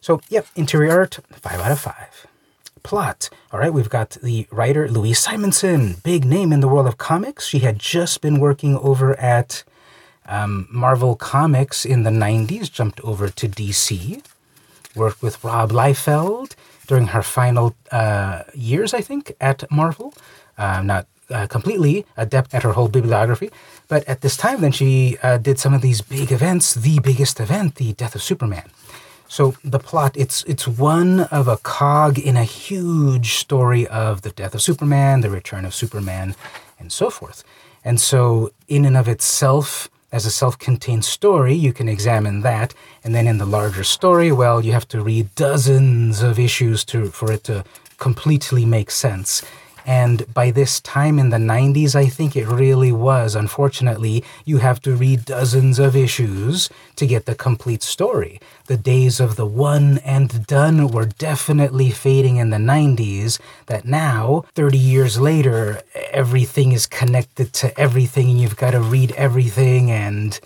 So, 0.00 0.20
yep, 0.28 0.46
interior 0.54 0.92
art, 0.92 1.18
5 1.32 1.60
out 1.60 1.72
of 1.72 1.80
5. 1.80 2.26
Plot. 2.84 3.30
All 3.50 3.58
right, 3.58 3.72
we've 3.72 3.90
got 3.90 4.10
the 4.10 4.46
writer 4.52 4.88
Louise 4.88 5.18
Simonson, 5.18 5.96
big 6.04 6.24
name 6.24 6.52
in 6.52 6.60
the 6.60 6.68
world 6.68 6.86
of 6.86 6.96
comics. 6.96 7.48
She 7.48 7.58
had 7.58 7.80
just 7.80 8.20
been 8.20 8.38
working 8.38 8.78
over 8.78 9.18
at 9.18 9.64
um, 10.26 10.68
Marvel 10.70 11.16
Comics 11.16 11.84
in 11.84 12.04
the 12.04 12.10
90s, 12.10 12.70
jumped 12.70 13.00
over 13.00 13.28
to 13.28 13.48
DC, 13.48 14.22
worked 14.94 15.20
with 15.20 15.42
Rob 15.42 15.72
Liefeld 15.72 16.54
during 16.86 17.08
her 17.08 17.22
final 17.22 17.74
uh, 17.90 18.42
years, 18.54 18.94
I 18.94 19.00
think, 19.00 19.32
at 19.40 19.70
Marvel. 19.70 20.14
Uh, 20.56 20.82
not 20.82 21.06
uh, 21.30 21.46
completely 21.46 22.04
adept 22.16 22.54
at 22.54 22.62
her 22.62 22.72
whole 22.72 22.88
bibliography. 22.88 23.50
But 23.88 24.04
at 24.04 24.20
this 24.20 24.36
time, 24.36 24.60
then 24.60 24.72
she 24.72 25.16
uh, 25.22 25.38
did 25.38 25.58
some 25.58 25.74
of 25.74 25.82
these 25.82 26.00
big 26.00 26.30
events. 26.30 26.74
The 26.74 26.98
biggest 27.00 27.40
event, 27.40 27.76
the 27.76 27.92
death 27.94 28.14
of 28.14 28.22
Superman. 28.22 28.70
So 29.28 29.54
the 29.64 29.78
plot, 29.78 30.16
it's 30.16 30.44
it's 30.44 30.68
one 30.68 31.20
of 31.20 31.48
a 31.48 31.56
cog 31.56 32.18
in 32.18 32.36
a 32.36 32.44
huge 32.44 33.34
story 33.34 33.86
of 33.86 34.22
the 34.22 34.30
death 34.30 34.54
of 34.54 34.62
Superman, 34.62 35.22
the 35.22 35.30
return 35.30 35.64
of 35.64 35.74
Superman, 35.74 36.36
and 36.78 36.92
so 36.92 37.10
forth. 37.10 37.42
And 37.84 38.00
so, 38.00 38.50
in 38.68 38.84
and 38.84 38.96
of 38.96 39.08
itself, 39.08 39.88
as 40.14 40.24
a 40.24 40.30
self-contained 40.30 41.04
story, 41.04 41.54
you 41.54 41.72
can 41.72 41.88
examine 41.88 42.42
that. 42.42 42.72
And 43.02 43.12
then 43.16 43.26
in 43.26 43.38
the 43.38 43.44
larger 43.58 43.82
story, 43.82 44.30
well, 44.30 44.64
you 44.64 44.70
have 44.70 44.86
to 44.88 45.02
read 45.02 45.34
dozens 45.34 46.22
of 46.22 46.38
issues 46.38 46.84
to 46.84 47.10
for 47.10 47.32
it 47.32 47.42
to 47.44 47.64
completely 47.98 48.64
make 48.64 48.92
sense. 48.92 49.42
And 49.84 50.32
by 50.32 50.50
this 50.50 50.80
time 50.80 51.18
in 51.18 51.30
the 51.30 51.36
90s, 51.36 51.94
I 51.94 52.06
think 52.06 52.36
it 52.36 52.46
really 52.46 52.92
was. 52.92 53.34
Unfortunately, 53.34 54.24
you 54.44 54.58
have 54.58 54.80
to 54.82 54.94
read 54.94 55.24
dozens 55.24 55.78
of 55.78 55.94
issues 55.94 56.70
to 56.96 57.06
get 57.06 57.26
the 57.26 57.34
complete 57.34 57.82
story. 57.82 58.40
The 58.66 58.78
days 58.78 59.20
of 59.20 59.36
the 59.36 59.46
one 59.46 59.98
and 59.98 60.46
done 60.46 60.88
were 60.88 61.04
definitely 61.04 61.90
fading 61.90 62.36
in 62.36 62.50
the 62.50 62.56
90s, 62.56 63.38
that 63.66 63.84
now, 63.84 64.44
30 64.54 64.78
years 64.78 65.20
later, 65.20 65.82
everything 66.10 66.72
is 66.72 66.86
connected 66.86 67.52
to 67.54 67.78
everything 67.78 68.30
and 68.30 68.40
you've 68.40 68.56
got 68.56 68.70
to 68.70 68.80
read 68.80 69.12
everything, 69.12 69.90
and 69.90 70.40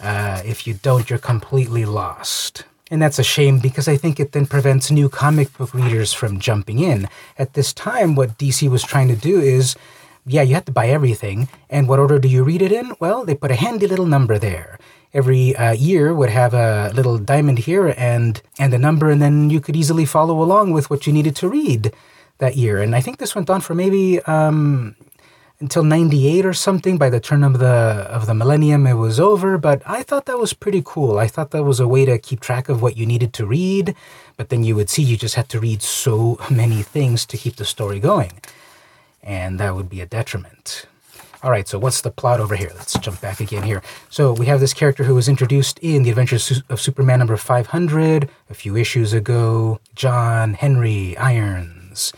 uh, 0.00 0.40
if 0.44 0.66
you 0.66 0.74
don't, 0.74 1.10
you're 1.10 1.18
completely 1.18 1.84
lost. 1.84 2.64
And 2.90 3.00
that's 3.00 3.18
a 3.18 3.24
shame 3.24 3.60
because 3.60 3.86
I 3.86 3.96
think 3.96 4.18
it 4.18 4.32
then 4.32 4.46
prevents 4.46 4.90
new 4.90 5.08
comic 5.08 5.56
book 5.56 5.72
readers 5.72 6.12
from 6.12 6.40
jumping 6.40 6.80
in. 6.80 7.08
At 7.38 7.54
this 7.54 7.72
time, 7.72 8.16
what 8.16 8.36
DC 8.36 8.68
was 8.68 8.82
trying 8.82 9.08
to 9.08 9.16
do 9.16 9.40
is 9.40 9.76
yeah, 10.26 10.42
you 10.42 10.54
have 10.54 10.66
to 10.66 10.72
buy 10.72 10.88
everything. 10.88 11.48
And 11.68 11.88
what 11.88 11.98
order 11.98 12.18
do 12.18 12.28
you 12.28 12.44
read 12.44 12.62
it 12.62 12.72
in? 12.72 12.92
Well, 13.00 13.24
they 13.24 13.34
put 13.34 13.50
a 13.50 13.56
handy 13.56 13.86
little 13.86 14.06
number 14.06 14.38
there. 14.38 14.78
Every 15.12 15.56
uh, 15.56 15.72
year 15.72 16.14
would 16.14 16.30
have 16.30 16.54
a 16.54 16.92
little 16.94 17.18
diamond 17.18 17.60
here 17.60 17.94
and 17.96 18.40
and 18.58 18.72
a 18.72 18.78
number, 18.78 19.10
and 19.10 19.20
then 19.20 19.50
you 19.50 19.60
could 19.60 19.74
easily 19.74 20.04
follow 20.04 20.40
along 20.40 20.72
with 20.72 20.88
what 20.88 21.06
you 21.06 21.12
needed 21.12 21.34
to 21.36 21.48
read 21.48 21.92
that 22.38 22.56
year. 22.56 22.80
And 22.80 22.94
I 22.94 23.00
think 23.00 23.18
this 23.18 23.34
went 23.34 23.50
on 23.50 23.60
for 23.60 23.74
maybe 23.74 24.20
um, 24.22 24.94
until 25.60 25.84
98 25.84 26.46
or 26.46 26.54
something 26.54 26.96
by 26.96 27.10
the 27.10 27.20
turn 27.20 27.44
of 27.44 27.58
the 27.58 27.66
of 27.66 28.26
the 28.26 28.34
millennium 28.34 28.86
it 28.86 28.94
was 28.94 29.20
over 29.20 29.58
but 29.58 29.82
i 29.84 30.02
thought 30.02 30.24
that 30.24 30.38
was 30.38 30.54
pretty 30.54 30.82
cool. 30.84 31.18
I 31.18 31.26
thought 31.26 31.50
that 31.50 31.64
was 31.64 31.80
a 31.80 31.88
way 31.88 32.04
to 32.06 32.18
keep 32.18 32.40
track 32.40 32.68
of 32.68 32.80
what 32.80 32.96
you 32.96 33.04
needed 33.04 33.32
to 33.34 33.46
read 33.46 33.94
but 34.36 34.48
then 34.48 34.64
you 34.64 34.74
would 34.74 34.88
see 34.88 35.02
you 35.02 35.16
just 35.16 35.34
had 35.34 35.48
to 35.50 35.60
read 35.60 35.82
so 35.82 36.38
many 36.50 36.82
things 36.82 37.26
to 37.26 37.36
keep 37.36 37.56
the 37.56 37.64
story 37.64 38.00
going 38.00 38.32
and 39.22 39.60
that 39.60 39.74
would 39.74 39.90
be 39.90 40.00
a 40.00 40.06
detriment. 40.06 40.86
All 41.42 41.50
right 41.50 41.68
so 41.68 41.78
what's 41.78 42.00
the 42.00 42.10
plot 42.10 42.40
over 42.40 42.56
here? 42.56 42.72
Let's 42.74 42.98
jump 42.98 43.20
back 43.20 43.40
again 43.40 43.62
here. 43.62 43.82
So 44.08 44.32
we 44.32 44.46
have 44.46 44.60
this 44.60 44.72
character 44.72 45.04
who 45.04 45.14
was 45.14 45.28
introduced 45.28 45.78
in 45.80 46.04
the 46.04 46.10
adventures 46.10 46.62
of 46.70 46.80
superman 46.80 47.18
number 47.18 47.36
500 47.36 48.30
a 48.48 48.54
few 48.54 48.76
issues 48.76 49.12
ago 49.12 49.78
john 49.94 50.54
henry 50.54 51.16
irons. 51.18 52.14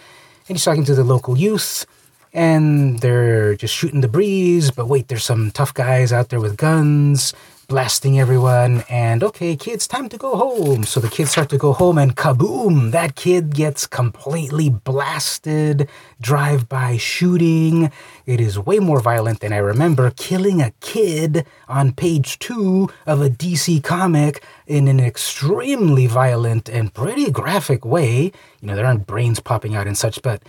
And 0.48 0.56
he's 0.56 0.64
talking 0.64 0.84
to 0.84 0.94
the 0.94 1.04
local 1.04 1.36
youth 1.36 1.86
and 2.32 2.98
they're 3.00 3.54
just 3.54 3.74
shooting 3.74 4.00
the 4.00 4.08
breeze. 4.08 4.70
But 4.70 4.86
wait, 4.88 5.08
there's 5.08 5.24
some 5.24 5.50
tough 5.50 5.74
guys 5.74 6.12
out 6.12 6.28
there 6.30 6.40
with 6.40 6.56
guns 6.56 7.34
blasting 7.72 8.20
everyone. 8.20 8.84
And 8.90 9.24
okay, 9.24 9.56
kids, 9.56 9.88
time 9.88 10.10
to 10.10 10.18
go 10.18 10.36
home. 10.36 10.84
So 10.84 11.00
the 11.00 11.08
kids 11.08 11.30
start 11.30 11.48
to 11.48 11.56
go 11.56 11.72
home, 11.72 11.96
and 11.96 12.14
kaboom, 12.14 12.90
that 12.90 13.14
kid 13.14 13.54
gets 13.54 13.86
completely 13.86 14.68
blasted. 14.68 15.88
Drive 16.20 16.68
by 16.68 16.98
shooting. 16.98 17.90
It 18.26 18.42
is 18.42 18.58
way 18.58 18.78
more 18.78 19.00
violent 19.00 19.40
than 19.40 19.54
I 19.54 19.56
remember. 19.56 20.10
Killing 20.10 20.60
a 20.60 20.72
kid 20.80 21.46
on 21.66 21.92
page 21.92 22.38
two 22.38 22.90
of 23.06 23.22
a 23.22 23.30
DC 23.30 23.82
comic 23.82 24.44
in 24.66 24.86
an 24.86 25.00
extremely 25.00 26.06
violent 26.06 26.68
and 26.68 26.92
pretty 26.92 27.30
graphic 27.30 27.86
way. 27.86 28.32
You 28.60 28.68
know, 28.68 28.76
there 28.76 28.84
aren't 28.84 29.06
brains 29.06 29.40
popping 29.40 29.74
out 29.74 29.86
and 29.86 29.96
such, 29.96 30.20
but 30.20 30.42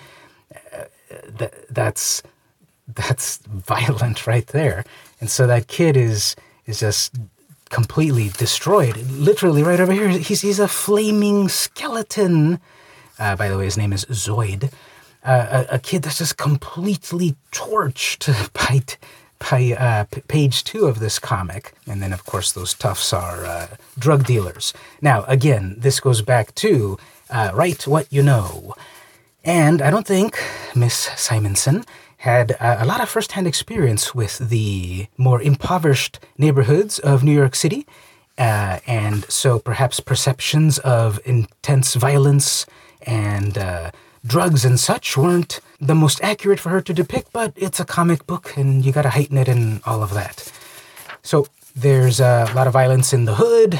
uh, 0.54 0.84
th- 1.38 1.54
that's 1.70 2.24
that's 2.88 3.38
violent 3.38 4.28
right 4.28 4.48
there. 4.48 4.84
And 5.20 5.30
so 5.30 5.48
that 5.48 5.68
kid 5.68 5.98
is 5.98 6.36
is 6.66 6.80
just 6.80 7.16
completely 7.70 8.30
destroyed. 8.30 8.98
Literally 9.12 9.64
right 9.64 9.80
over 9.80 9.94
here, 9.94 10.10
he's 10.10 10.42
he's 10.42 10.60
a 10.60 10.68
flaming 10.68 11.50
skeleton. 11.50 12.60
Uh, 13.20 13.36
by 13.36 13.50
the 13.50 13.58
way, 13.58 13.66
his 13.66 13.78
name 13.78 13.94
is 13.94 14.06
Zoid. 14.06 14.72
Uh, 15.24 15.66
a, 15.70 15.76
a, 15.76 15.80
kid 15.80 16.02
that's 16.02 16.18
just 16.18 16.36
completely 16.36 17.36
torched 17.54 18.28
by 18.54 18.82
by 19.50 19.76
uh, 19.78 20.04
p- 20.06 20.22
page 20.22 20.64
two 20.64 20.86
of 20.86 21.00
this 21.00 21.20
comic. 21.20 21.74
And 21.88 22.02
then, 22.02 22.14
of 22.14 22.26
course, 22.26 22.52
those 22.52 22.74
toughs 22.74 23.14
are 23.14 23.46
uh, 23.46 23.68
drug 23.98 24.26
dealers. 24.26 24.74
Now, 25.02 25.24
again, 25.26 25.76
this 25.78 26.00
goes 26.00 26.22
back 26.22 26.54
to 26.56 26.98
uh, 27.30 27.52
write 27.54 27.88
what 27.88 28.12
you 28.12 28.24
know. 28.24 28.76
And 29.44 29.82
I 29.82 29.90
don't 29.90 30.08
think 30.08 30.42
Miss 30.74 30.96
Simonson 30.96 31.84
had 32.18 32.56
a 32.62 32.86
lot 32.86 33.02
of 33.02 33.10
firsthand 33.10 33.46
experience 33.48 34.16
with 34.16 34.38
the 34.38 35.08
more 35.18 35.42
impoverished 35.42 36.20
neighborhoods 36.38 36.98
of 37.00 37.24
New 37.24 37.34
York 37.34 37.54
City. 37.54 37.86
Uh, 38.38 38.80
and 38.88 39.26
so 39.30 39.60
perhaps 39.60 40.00
perceptions 40.00 40.80
of 40.80 41.20
intense 41.26 41.96
violence 41.96 42.66
and 43.02 43.58
uh, 43.58 43.92
drugs 44.26 44.64
and 44.64 44.80
such 44.80 45.18
weren't 45.18 45.60
the 45.82 45.94
most 45.94 46.24
accurate 46.24 46.62
for 46.62 46.70
her 46.70 46.82
to 46.82 46.94
depict, 46.94 47.34
but 47.34 47.52
it's 47.58 47.82
a 47.82 47.86
comic 47.86 48.26
book 48.26 48.56
and 48.56 48.86
you 48.86 48.94
gotta 48.94 49.10
heighten 49.10 49.38
it 49.38 49.50
and 49.50 49.82
all 49.86 50.02
of 50.02 50.14
that. 50.14 50.50
So 51.22 51.48
there's 51.76 52.22
a 52.22 52.50
lot 52.56 52.68
of 52.68 52.74
violence 52.74 53.12
in 53.12 53.26
the 53.26 53.36
hood. 53.36 53.80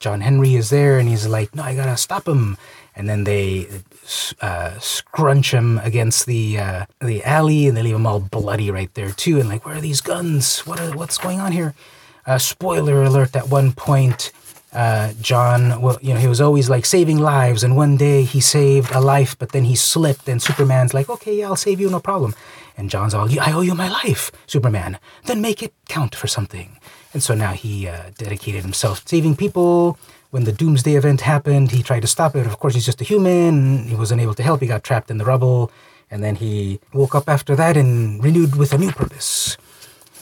John 0.00 0.22
Henry 0.22 0.54
is 0.54 0.70
there 0.70 0.98
and 0.98 1.06
he's 1.06 1.26
like, 1.26 1.54
no, 1.54 1.62
I 1.62 1.74
gotta 1.74 1.98
stop 1.98 2.26
him 2.26 2.56
and 2.94 3.08
then 3.08 3.24
they 3.24 3.66
uh, 4.40 4.78
scrunch 4.78 5.52
him 5.52 5.78
against 5.78 6.26
the 6.26 6.58
uh, 6.58 6.86
the 7.00 7.22
alley, 7.24 7.66
and 7.66 7.76
they 7.76 7.82
leave 7.82 7.94
him 7.94 8.06
all 8.06 8.20
bloody 8.20 8.70
right 8.70 8.92
there 8.94 9.10
too. 9.10 9.40
And 9.40 9.48
like, 9.48 9.64
where 9.64 9.76
are 9.76 9.80
these 9.80 10.00
guns? 10.00 10.60
What 10.66 10.80
are, 10.80 10.96
what's 10.96 11.18
going 11.18 11.40
on 11.40 11.52
here? 11.52 11.74
Uh, 12.26 12.38
spoiler 12.38 13.02
alert! 13.02 13.34
At 13.34 13.48
one 13.48 13.72
point, 13.72 14.32
uh, 14.72 15.12
John, 15.20 15.80
well, 15.82 15.98
you 16.00 16.14
know, 16.14 16.20
he 16.20 16.28
was 16.28 16.40
always 16.40 16.70
like 16.70 16.86
saving 16.86 17.18
lives, 17.18 17.62
and 17.62 17.76
one 17.76 17.96
day 17.96 18.24
he 18.24 18.40
saved 18.40 18.90
a 18.92 19.00
life, 19.00 19.38
but 19.38 19.50
then 19.52 19.64
he 19.64 19.76
slipped, 19.76 20.28
and 20.28 20.40
Superman's 20.40 20.94
like, 20.94 21.10
okay, 21.10 21.36
yeah, 21.36 21.46
I'll 21.46 21.56
save 21.56 21.80
you, 21.80 21.90
no 21.90 22.00
problem. 22.00 22.34
And 22.76 22.88
John's 22.88 23.12
all, 23.12 23.28
I 23.38 23.52
owe 23.52 23.60
you 23.60 23.74
my 23.74 23.88
life, 23.88 24.32
Superman. 24.46 24.98
Then 25.26 25.42
make 25.42 25.62
it 25.62 25.74
count 25.88 26.14
for 26.14 26.26
something. 26.26 26.78
And 27.12 27.22
so 27.22 27.34
now 27.34 27.52
he 27.52 27.86
uh, 27.86 28.10
dedicated 28.16 28.62
himself 28.62 29.02
to 29.02 29.08
saving 29.08 29.36
people 29.36 29.98
when 30.32 30.44
the 30.44 30.52
Doomsday 30.52 30.94
event 30.94 31.20
happened, 31.20 31.72
he 31.72 31.82
tried 31.82 32.00
to 32.00 32.06
stop 32.06 32.34
it. 32.34 32.46
Of 32.46 32.58
course, 32.58 32.72
he's 32.72 32.86
just 32.86 33.02
a 33.02 33.04
human. 33.04 33.84
He 33.84 33.94
wasn't 33.94 34.22
able 34.22 34.32
to 34.34 34.42
help. 34.42 34.62
He 34.62 34.66
got 34.66 34.82
trapped 34.82 35.10
in 35.10 35.18
the 35.18 35.26
rubble. 35.26 35.70
And 36.10 36.24
then 36.24 36.36
he 36.36 36.80
woke 36.94 37.14
up 37.14 37.28
after 37.28 37.54
that 37.54 37.76
and 37.76 38.24
renewed 38.24 38.56
with 38.56 38.72
a 38.72 38.78
new 38.78 38.90
purpose. 38.92 39.58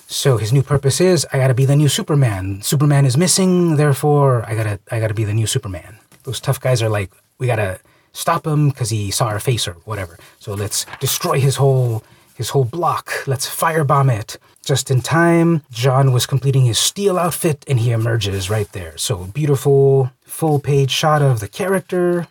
So 0.08 0.36
his 0.36 0.52
new 0.52 0.64
purpose 0.64 1.00
is 1.00 1.24
I 1.32 1.38
gotta 1.38 1.54
be 1.54 1.64
the 1.64 1.76
new 1.76 1.88
Superman. 1.88 2.60
Superman 2.62 3.06
is 3.06 3.16
missing, 3.16 3.76
therefore 3.76 4.44
I 4.48 4.56
gotta 4.56 4.80
I 4.90 4.98
gotta 4.98 5.14
be 5.14 5.22
the 5.22 5.32
new 5.32 5.46
Superman. 5.46 5.98
Those 6.24 6.40
tough 6.40 6.60
guys 6.60 6.82
are 6.82 6.88
like, 6.88 7.12
we 7.38 7.46
gotta 7.46 7.78
stop 8.12 8.44
him 8.44 8.70
because 8.70 8.90
he 8.90 9.12
saw 9.12 9.26
our 9.26 9.38
face 9.38 9.68
or 9.68 9.74
whatever. 9.84 10.18
So 10.40 10.54
let's 10.54 10.86
destroy 10.98 11.38
his 11.38 11.54
whole 11.54 12.02
his 12.40 12.50
whole 12.50 12.64
block. 12.64 13.12
Let's 13.26 13.46
firebomb 13.46 14.10
it. 14.10 14.38
Just 14.64 14.90
in 14.90 15.02
time, 15.02 15.62
John 15.70 16.10
was 16.10 16.24
completing 16.24 16.64
his 16.64 16.78
steel 16.78 17.18
outfit 17.18 17.66
and 17.68 17.78
he 17.78 17.90
emerges 17.90 18.48
right 18.48 18.70
there. 18.72 18.96
So 18.96 19.24
beautiful 19.26 20.10
full 20.22 20.58
page 20.58 20.90
shot 20.90 21.20
of 21.20 21.40
the 21.40 21.48
character. 21.48 22.28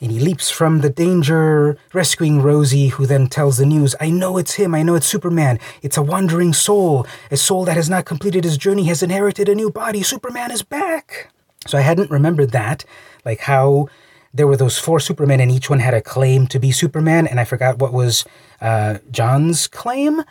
And 0.00 0.10
he 0.10 0.18
leaps 0.18 0.50
from 0.50 0.80
the 0.80 0.90
danger, 0.90 1.78
rescuing 1.92 2.42
Rosie, 2.42 2.88
who 2.88 3.06
then 3.06 3.28
tells 3.28 3.58
the 3.58 3.66
news 3.66 3.94
I 4.00 4.10
know 4.10 4.38
it's 4.38 4.54
him, 4.54 4.74
I 4.74 4.82
know 4.82 4.96
it's 4.96 5.06
Superman. 5.06 5.60
It's 5.82 5.96
a 5.96 6.02
wandering 6.02 6.52
soul. 6.52 7.06
A 7.30 7.36
soul 7.36 7.64
that 7.66 7.76
has 7.76 7.88
not 7.88 8.06
completed 8.06 8.42
his 8.42 8.58
journey 8.58 8.84
has 8.86 9.04
inherited 9.04 9.48
a 9.48 9.54
new 9.54 9.70
body. 9.70 10.02
Superman 10.02 10.50
is 10.50 10.62
back. 10.62 11.30
So 11.68 11.78
I 11.78 11.82
hadn't 11.82 12.10
remembered 12.10 12.50
that, 12.50 12.84
like 13.24 13.40
how 13.40 13.86
there 14.32 14.46
were 14.46 14.56
those 14.56 14.78
four 14.78 15.00
Supermen, 15.00 15.40
and 15.40 15.50
each 15.50 15.68
one 15.68 15.80
had 15.80 15.94
a 15.94 16.00
claim 16.00 16.46
to 16.48 16.58
be 16.58 16.70
Superman, 16.70 17.26
and 17.26 17.40
I 17.40 17.44
forgot 17.44 17.78
what 17.78 17.92
was 17.92 18.24
uh, 18.60 18.98
John's 19.10 19.66
claim. 19.66 20.22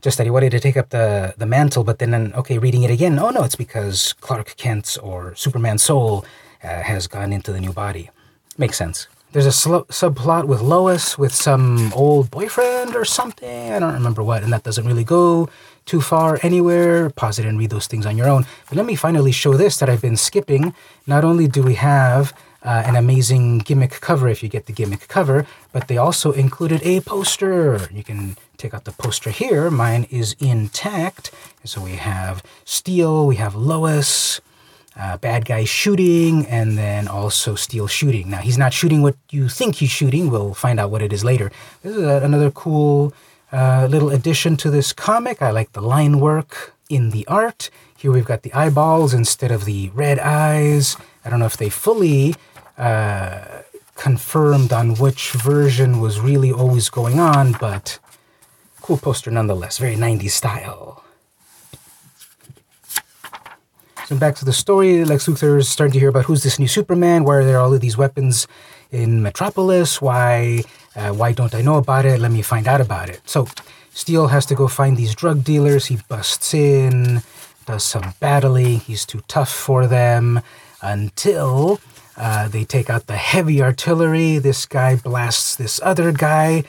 Just 0.00 0.16
that 0.18 0.24
he 0.24 0.30
wanted 0.30 0.50
to 0.50 0.60
take 0.60 0.76
up 0.76 0.90
the, 0.90 1.34
the 1.38 1.46
mantle, 1.46 1.82
but 1.82 1.98
then, 1.98 2.32
okay, 2.34 2.58
reading 2.58 2.84
it 2.84 2.90
again, 2.90 3.18
oh 3.18 3.30
no, 3.30 3.42
it's 3.42 3.56
because 3.56 4.12
Clark 4.20 4.54
Kent's 4.56 4.96
or 4.96 5.34
Superman's 5.34 5.82
soul 5.82 6.24
uh, 6.62 6.82
has 6.82 7.08
gone 7.08 7.32
into 7.32 7.52
the 7.52 7.60
new 7.60 7.72
body. 7.72 8.08
Makes 8.56 8.76
sense. 8.76 9.08
There's 9.32 9.46
a 9.46 9.52
sl- 9.52 9.88
subplot 9.90 10.46
with 10.46 10.60
Lois 10.60 11.18
with 11.18 11.34
some 11.34 11.92
old 11.94 12.30
boyfriend 12.30 12.94
or 12.94 13.04
something. 13.04 13.72
I 13.72 13.80
don't 13.80 13.92
remember 13.92 14.22
what, 14.22 14.44
and 14.44 14.52
that 14.52 14.62
doesn't 14.62 14.86
really 14.86 15.04
go 15.04 15.48
too 15.84 16.00
far 16.00 16.38
anywhere. 16.42 17.10
Pause 17.10 17.40
it 17.40 17.46
and 17.46 17.58
read 17.58 17.70
those 17.70 17.88
things 17.88 18.06
on 18.06 18.16
your 18.16 18.28
own. 18.28 18.46
But 18.68 18.76
let 18.76 18.86
me 18.86 18.94
finally 18.94 19.32
show 19.32 19.54
this 19.54 19.78
that 19.78 19.90
I've 19.90 20.00
been 20.00 20.16
skipping. 20.16 20.74
Not 21.08 21.24
only 21.24 21.48
do 21.48 21.62
we 21.62 21.74
have 21.74 22.32
uh, 22.68 22.82
an 22.84 22.96
amazing 22.96 23.56
gimmick 23.60 23.92
cover 24.02 24.28
if 24.28 24.42
you 24.42 24.48
get 24.50 24.66
the 24.66 24.74
gimmick 24.74 25.08
cover, 25.08 25.46
but 25.72 25.88
they 25.88 25.96
also 25.96 26.32
included 26.32 26.82
a 26.82 27.00
poster. 27.00 27.88
You 27.90 28.04
can 28.04 28.36
take 28.58 28.74
out 28.74 28.84
the 28.84 28.92
poster 28.92 29.30
here. 29.30 29.70
Mine 29.70 30.06
is 30.10 30.36
intact. 30.38 31.30
So 31.64 31.80
we 31.80 31.92
have 31.92 32.42
Steel, 32.66 33.26
we 33.26 33.36
have 33.36 33.54
Lois, 33.54 34.42
uh, 35.00 35.16
bad 35.16 35.46
guy 35.46 35.64
shooting, 35.64 36.44
and 36.44 36.76
then 36.76 37.08
also 37.08 37.54
Steel 37.54 37.86
shooting. 37.86 38.28
Now, 38.28 38.40
he's 38.40 38.58
not 38.58 38.74
shooting 38.74 39.00
what 39.00 39.16
you 39.30 39.48
think 39.48 39.76
he's 39.76 39.90
shooting. 39.90 40.28
We'll 40.30 40.52
find 40.52 40.78
out 40.78 40.90
what 40.90 41.00
it 41.00 41.10
is 41.10 41.24
later. 41.24 41.50
This 41.82 41.96
is 41.96 42.02
a, 42.02 42.20
another 42.22 42.50
cool 42.50 43.14
uh, 43.50 43.88
little 43.88 44.10
addition 44.10 44.58
to 44.58 44.70
this 44.70 44.92
comic. 44.92 45.40
I 45.40 45.52
like 45.52 45.72
the 45.72 45.80
line 45.80 46.20
work 46.20 46.74
in 46.90 47.12
the 47.16 47.26
art. 47.28 47.70
Here 47.96 48.12
we've 48.12 48.26
got 48.26 48.42
the 48.42 48.52
eyeballs 48.52 49.14
instead 49.14 49.50
of 49.50 49.64
the 49.64 49.88
red 49.94 50.18
eyes. 50.18 50.98
I 51.24 51.30
don't 51.30 51.40
know 51.40 51.46
if 51.46 51.56
they 51.56 51.70
fully 51.70 52.34
uh, 52.78 53.62
confirmed 53.96 54.72
on 54.72 54.94
which 54.94 55.32
version 55.32 56.00
was 56.00 56.20
really 56.20 56.52
always 56.52 56.88
going 56.88 57.18
on, 57.18 57.52
but 57.60 57.98
cool 58.80 58.96
poster 58.96 59.30
nonetheless. 59.30 59.78
Very 59.78 59.96
90s 59.96 60.30
style. 60.30 61.04
So 64.06 64.16
back 64.16 64.36
to 64.36 64.46
the 64.46 64.54
story, 64.54 65.04
Lex 65.04 65.26
Luthor 65.26 65.58
is 65.58 65.68
starting 65.68 65.92
to 65.92 65.98
hear 65.98 66.08
about 66.08 66.24
who's 66.24 66.42
this 66.42 66.58
new 66.58 66.68
Superman. 66.68 67.24
Why 67.24 67.34
are 67.36 67.44
there 67.44 67.58
all 67.58 67.74
of 67.74 67.82
these 67.82 67.98
weapons 67.98 68.46
in 68.90 69.20
Metropolis? 69.20 70.00
Why, 70.00 70.62
uh, 70.96 71.12
why 71.12 71.32
don't 71.32 71.54
I 71.54 71.60
know 71.60 71.76
about 71.76 72.06
it? 72.06 72.18
Let 72.18 72.30
me 72.30 72.40
find 72.40 72.66
out 72.66 72.80
about 72.80 73.10
it. 73.10 73.20
So 73.26 73.48
Steel 73.92 74.28
has 74.28 74.46
to 74.46 74.54
go 74.54 74.68
find 74.68 74.96
these 74.96 75.14
drug 75.14 75.44
dealers. 75.44 75.86
He 75.86 75.98
busts 76.08 76.54
in, 76.54 77.20
does 77.66 77.84
some 77.84 78.14
battling. 78.20 78.80
He's 78.80 79.04
too 79.04 79.22
tough 79.28 79.52
for 79.52 79.86
them 79.86 80.40
until 80.80 81.80
uh, 82.18 82.48
they 82.48 82.64
take 82.64 82.90
out 82.90 83.06
the 83.06 83.16
heavy 83.16 83.62
artillery. 83.62 84.38
This 84.38 84.66
guy 84.66 84.96
blasts 84.96 85.56
this 85.56 85.80
other 85.82 86.12
guy. 86.12 86.64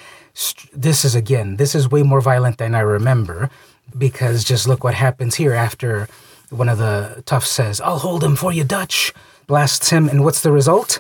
This 0.74 1.04
is, 1.04 1.16
again, 1.16 1.58
this 1.58 1.76
is 1.76 1.90
way 1.90 2.04
more 2.04 2.22
violent 2.22 2.58
than 2.58 2.76
I 2.76 2.80
remember 2.82 3.50
because 3.98 4.44
just 4.44 4.68
look 4.68 4.84
what 4.84 4.94
happens 4.94 5.36
here 5.36 5.54
after 5.54 6.08
one 6.50 6.70
of 6.70 6.78
the 6.78 7.24
toughs 7.26 7.50
says, 7.50 7.82
I'll 7.82 8.00
hold 8.00 8.24
him 8.24 8.36
for 8.36 8.52
you, 8.52 8.64
Dutch. 8.64 9.14
Blasts 9.48 9.90
him, 9.90 10.08
and 10.08 10.24
what's 10.24 10.42
the 10.42 10.52
result? 10.52 11.00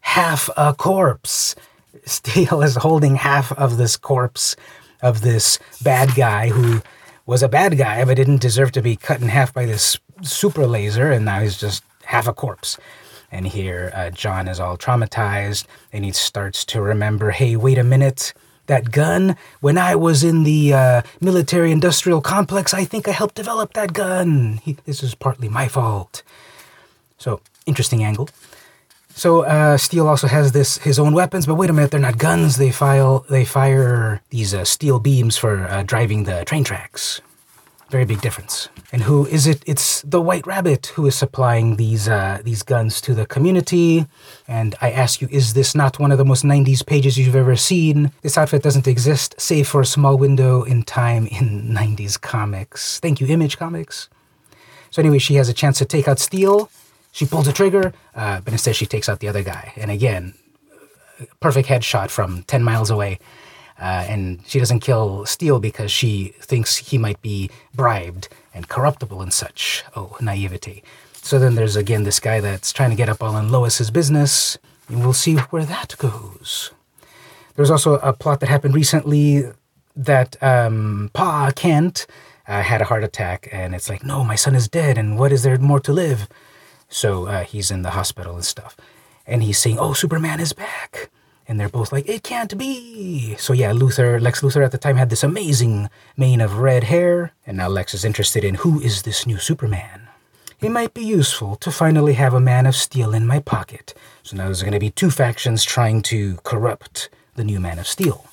Half 0.00 0.50
a 0.56 0.74
corpse. 0.74 1.54
Steel 2.04 2.62
is 2.62 2.76
holding 2.76 3.16
half 3.16 3.52
of 3.52 3.76
this 3.76 3.96
corpse 3.96 4.56
of 5.02 5.20
this 5.20 5.58
bad 5.82 6.14
guy 6.14 6.48
who 6.48 6.82
was 7.26 7.42
a 7.42 7.48
bad 7.48 7.76
guy 7.76 8.04
but 8.04 8.16
didn't 8.16 8.40
deserve 8.40 8.72
to 8.72 8.82
be 8.82 8.96
cut 8.96 9.20
in 9.20 9.28
half 9.28 9.52
by 9.52 9.66
this 9.66 9.98
super 10.22 10.66
laser, 10.66 11.10
and 11.10 11.24
now 11.24 11.40
he's 11.40 11.58
just 11.58 11.82
half 12.04 12.28
a 12.28 12.32
corpse. 12.32 12.78
And 13.36 13.46
here, 13.46 13.92
uh, 13.94 14.08
John 14.08 14.48
is 14.48 14.58
all 14.58 14.78
traumatized, 14.78 15.66
and 15.92 16.06
he 16.06 16.12
starts 16.12 16.64
to 16.72 16.80
remember 16.80 17.32
hey, 17.32 17.54
wait 17.54 17.76
a 17.76 17.84
minute. 17.84 18.32
That 18.64 18.90
gun, 18.90 19.36
when 19.60 19.76
I 19.76 19.94
was 19.94 20.24
in 20.24 20.44
the 20.44 20.72
uh, 20.72 21.02
military 21.20 21.70
industrial 21.70 22.22
complex, 22.22 22.72
I 22.72 22.84
think 22.84 23.06
I 23.06 23.10
helped 23.10 23.34
develop 23.34 23.74
that 23.74 23.92
gun. 23.92 24.60
He, 24.64 24.78
this 24.86 25.02
is 25.02 25.14
partly 25.14 25.50
my 25.50 25.68
fault. 25.68 26.22
So, 27.18 27.42
interesting 27.66 28.02
angle. 28.02 28.30
So 29.14 29.42
uh, 29.42 29.76
Steel 29.76 30.08
also 30.08 30.28
has 30.28 30.52
this 30.52 30.78
his 30.78 30.98
own 30.98 31.12
weapons, 31.12 31.46
but 31.46 31.56
wait 31.56 31.68
a 31.68 31.74
minute, 31.74 31.90
they're 31.90 32.00
not 32.00 32.16
guns. 32.16 32.56
They 32.56 32.70
file 32.70 33.26
they 33.28 33.44
fire 33.44 34.22
these 34.30 34.54
uh, 34.54 34.64
steel 34.64 34.98
beams 34.98 35.36
for 35.36 35.68
uh, 35.68 35.82
driving 35.82 36.24
the 36.24 36.44
train 36.46 36.64
tracks. 36.64 37.20
Very 37.90 38.04
big 38.04 38.20
difference. 38.20 38.68
And 38.90 39.02
who 39.02 39.26
is 39.26 39.46
it? 39.46 39.62
It's 39.64 40.02
the 40.02 40.20
White 40.20 40.46
Rabbit 40.46 40.86
who 40.94 41.06
is 41.06 41.14
supplying 41.14 41.76
these 41.76 42.08
uh, 42.08 42.40
these 42.42 42.62
guns 42.62 43.00
to 43.02 43.14
the 43.14 43.26
community. 43.26 44.06
And 44.48 44.74
I 44.80 44.90
ask 44.90 45.20
you, 45.20 45.28
is 45.30 45.54
this 45.54 45.74
not 45.74 46.00
one 46.00 46.10
of 46.10 46.18
the 46.18 46.24
most 46.24 46.44
'90s 46.44 46.84
pages 46.84 47.16
you've 47.16 47.36
ever 47.36 47.56
seen? 47.56 48.10
This 48.22 48.36
outfit 48.36 48.62
doesn't 48.62 48.88
exist, 48.88 49.40
save 49.40 49.68
for 49.68 49.80
a 49.80 49.86
small 49.86 50.16
window 50.18 50.64
in 50.64 50.82
time 50.82 51.26
in 51.28 51.68
'90s 51.80 52.20
comics. 52.20 52.98
Thank 52.98 53.20
you, 53.20 53.26
Image 53.28 53.56
Comics. 53.56 54.08
So 54.90 55.00
anyway, 55.00 55.18
she 55.18 55.34
has 55.34 55.48
a 55.48 55.54
chance 55.54 55.78
to 55.78 55.84
take 55.84 56.08
out 56.08 56.18
Steel 56.18 56.70
she 57.16 57.24
pulls 57.24 57.46
the 57.46 57.52
trigger, 57.54 57.94
uh, 58.14 58.42
but 58.42 58.52
instead 58.52 58.76
she 58.76 58.84
takes 58.84 59.08
out 59.08 59.20
the 59.20 59.28
other 59.28 59.42
guy. 59.42 59.72
And 59.76 59.90
again, 59.90 60.34
perfect 61.40 61.66
headshot 61.66 62.10
from 62.10 62.42
10 62.42 62.62
miles 62.62 62.90
away. 62.90 63.20
Uh, 63.78 64.06
and 64.08 64.42
she 64.46 64.58
doesn't 64.58 64.80
kill 64.80 65.26
Steel 65.26 65.60
because 65.60 65.92
she 65.92 66.32
thinks 66.40 66.76
he 66.76 66.98
might 66.98 67.20
be 67.20 67.50
bribed 67.74 68.28
and 68.54 68.68
corruptible 68.68 69.20
and 69.20 69.32
such. 69.32 69.84
Oh, 69.94 70.16
naivety. 70.20 70.82
So 71.12 71.38
then 71.38 71.56
there's 71.56 71.76
again 71.76 72.04
this 72.04 72.20
guy 72.20 72.40
that's 72.40 72.72
trying 72.72 72.90
to 72.90 72.96
get 72.96 73.08
up 73.08 73.22
all 73.22 73.36
in 73.36 73.50
Lois's 73.50 73.90
business, 73.90 74.56
and 74.88 75.00
we'll 75.00 75.12
see 75.12 75.36
where 75.36 75.64
that 75.64 75.94
goes. 75.98 76.70
There's 77.56 77.70
also 77.70 77.94
a 77.94 78.12
plot 78.12 78.40
that 78.40 78.48
happened 78.48 78.74
recently 78.74 79.44
that 79.94 80.40
um, 80.42 81.10
Pa 81.12 81.50
Kent 81.54 82.06
uh, 82.46 82.62
had 82.62 82.80
a 82.80 82.84
heart 82.84 83.02
attack, 83.02 83.48
and 83.50 83.74
it's 83.74 83.88
like, 83.88 84.04
no, 84.04 84.22
my 84.22 84.36
son 84.36 84.54
is 84.54 84.68
dead, 84.68 84.96
and 84.96 85.18
what 85.18 85.32
is 85.32 85.42
there 85.42 85.58
more 85.58 85.80
to 85.80 85.92
live? 85.92 86.28
So 86.88 87.26
uh, 87.26 87.44
he's 87.44 87.70
in 87.70 87.82
the 87.82 87.90
hospital 87.90 88.34
and 88.34 88.44
stuff. 88.44 88.76
And 89.26 89.42
he's 89.42 89.58
saying, 89.58 89.78
Oh, 89.78 89.92
Superman 89.92 90.40
is 90.40 90.52
back. 90.52 91.10
And 91.48 91.60
they're 91.60 91.68
both 91.68 91.92
like, 91.92 92.08
It 92.08 92.22
can't 92.22 92.56
be. 92.58 93.36
So 93.36 93.52
yeah, 93.52 93.72
Luthor, 93.72 94.20
Lex 94.20 94.40
Luthor 94.40 94.64
at 94.64 94.72
the 94.72 94.78
time 94.78 94.96
had 94.96 95.10
this 95.10 95.22
amazing 95.22 95.88
mane 96.16 96.40
of 96.40 96.58
red 96.58 96.84
hair. 96.84 97.32
And 97.46 97.56
now 97.56 97.68
Lex 97.68 97.94
is 97.94 98.04
interested 98.04 98.44
in 98.44 98.56
who 98.56 98.80
is 98.80 99.02
this 99.02 99.26
new 99.26 99.38
Superman. 99.38 100.08
It 100.60 100.70
might 100.70 100.94
be 100.94 101.04
useful 101.04 101.56
to 101.56 101.70
finally 101.70 102.14
have 102.14 102.32
a 102.32 102.40
man 102.40 102.64
of 102.66 102.74
steel 102.74 103.12
in 103.14 103.26
my 103.26 103.40
pocket. 103.40 103.92
So 104.22 104.36
now 104.36 104.44
there's 104.44 104.62
going 104.62 104.72
to 104.72 104.80
be 104.80 104.90
two 104.90 105.10
factions 105.10 105.62
trying 105.62 106.02
to 106.02 106.36
corrupt 106.44 107.10
the 107.34 107.44
new 107.44 107.60
Man 107.60 107.78
of 107.78 107.86
Steel. 107.86 108.24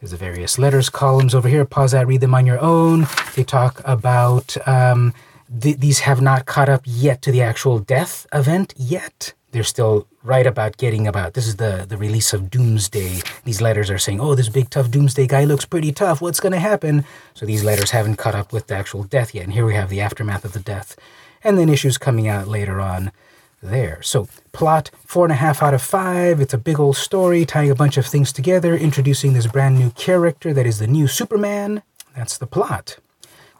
There's 0.00 0.10
the 0.10 0.18
various 0.18 0.58
letters 0.58 0.90
columns 0.90 1.34
over 1.34 1.48
here. 1.48 1.64
Pause 1.64 1.92
that, 1.92 2.06
read 2.06 2.20
them 2.20 2.34
on 2.34 2.44
your 2.44 2.60
own. 2.60 3.06
They 3.34 3.44
talk 3.44 3.80
about 3.84 4.56
um, 4.68 5.14
th- 5.60 5.78
these 5.78 6.00
have 6.00 6.20
not 6.20 6.44
caught 6.44 6.68
up 6.68 6.82
yet 6.84 7.22
to 7.22 7.32
the 7.32 7.40
actual 7.40 7.78
death 7.78 8.26
event 8.32 8.74
yet. 8.76 9.32
They're 9.56 9.64
still 9.64 10.06
right 10.22 10.46
about 10.46 10.76
getting 10.76 11.08
about 11.08 11.32
this 11.32 11.46
is 11.46 11.56
the 11.56 11.86
the 11.88 11.96
release 11.96 12.34
of 12.34 12.50
Doomsday. 12.50 13.22
These 13.44 13.62
letters 13.62 13.88
are 13.88 13.96
saying, 13.96 14.20
"Oh, 14.20 14.34
this 14.34 14.50
big 14.50 14.68
tough 14.68 14.90
Doomsday 14.90 15.26
guy 15.26 15.44
looks 15.44 15.64
pretty 15.64 15.92
tough. 15.92 16.20
What's 16.20 16.40
going 16.40 16.52
to 16.52 16.58
happen?" 16.58 17.06
So 17.32 17.46
these 17.46 17.64
letters 17.64 17.92
haven't 17.92 18.16
caught 18.16 18.34
up 18.34 18.52
with 18.52 18.66
the 18.66 18.76
actual 18.76 19.04
death 19.04 19.34
yet. 19.34 19.44
And 19.44 19.54
here 19.54 19.64
we 19.64 19.72
have 19.72 19.88
the 19.88 20.02
aftermath 20.02 20.44
of 20.44 20.52
the 20.52 20.60
death, 20.60 20.94
and 21.42 21.56
then 21.56 21.70
issues 21.70 21.96
coming 21.96 22.28
out 22.28 22.48
later 22.48 22.82
on 22.82 23.12
there. 23.62 24.02
So, 24.02 24.28
plot 24.52 24.90
four 25.06 25.24
and 25.24 25.32
a 25.32 25.36
half 25.36 25.62
out 25.62 25.72
of 25.72 25.80
five. 25.80 26.38
It's 26.38 26.52
a 26.52 26.58
big 26.58 26.78
old 26.78 26.98
story 26.98 27.46
tying 27.46 27.70
a 27.70 27.74
bunch 27.74 27.96
of 27.96 28.04
things 28.04 28.34
together, 28.34 28.76
introducing 28.76 29.32
this 29.32 29.46
brand 29.46 29.78
new 29.78 29.88
character 29.92 30.52
that 30.52 30.66
is 30.66 30.80
the 30.80 30.86
new 30.86 31.08
Superman. 31.08 31.82
That's 32.14 32.36
the 32.36 32.46
plot. 32.46 32.98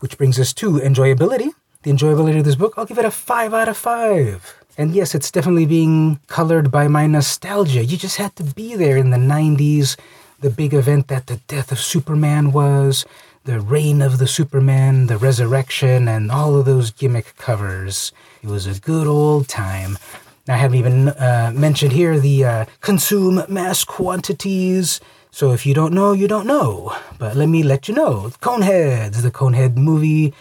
Which 0.00 0.18
brings 0.18 0.38
us 0.38 0.52
to 0.60 0.72
enjoyability 0.72 1.52
the 1.86 1.92
enjoyability 1.92 2.38
of 2.40 2.44
this 2.44 2.56
book, 2.56 2.74
I'll 2.76 2.84
give 2.84 2.98
it 2.98 3.04
a 3.04 3.12
5 3.12 3.54
out 3.54 3.68
of 3.68 3.76
5. 3.76 4.64
And 4.78 4.94
yes, 4.94 5.14
it's 5.14 5.30
definitely 5.30 5.66
being 5.66 6.20
colored 6.26 6.70
by 6.70 6.86
my 6.86 7.06
nostalgia. 7.06 7.84
You 7.84 7.96
just 7.96 8.18
had 8.18 8.36
to 8.36 8.44
be 8.44 8.76
there 8.76 8.98
in 8.98 9.10
the 9.10 9.16
90s, 9.16 9.96
the 10.40 10.50
big 10.50 10.74
event 10.74 11.08
that 11.08 11.28
the 11.28 11.40
death 11.48 11.72
of 11.72 11.78
Superman 11.78 12.52
was, 12.52 13.06
the 13.44 13.60
reign 13.60 14.02
of 14.02 14.18
the 14.18 14.26
Superman, 14.26 15.06
the 15.06 15.16
resurrection, 15.16 16.08
and 16.08 16.30
all 16.30 16.56
of 16.56 16.66
those 16.66 16.90
gimmick 16.90 17.36
covers. 17.36 18.12
It 18.42 18.50
was 18.50 18.66
a 18.66 18.78
good 18.78 19.06
old 19.06 19.48
time. 19.48 19.96
Now, 20.46 20.54
I 20.54 20.58
haven't 20.58 20.78
even 20.78 21.08
uh, 21.08 21.52
mentioned 21.54 21.92
here 21.92 22.20
the 22.20 22.44
uh, 22.44 22.64
consume 22.82 23.44
mass 23.48 23.82
quantities. 23.82 25.00
So 25.30 25.52
if 25.52 25.64
you 25.64 25.72
don't 25.74 25.94
know, 25.94 26.12
you 26.12 26.28
don't 26.28 26.46
know. 26.46 26.94
But 27.18 27.34
let 27.34 27.48
me 27.48 27.62
let 27.62 27.88
you 27.88 27.94
know. 27.94 28.30
Coneheads, 28.40 29.22
the 29.22 29.30
Conehead 29.30 29.76
movie 29.76 30.34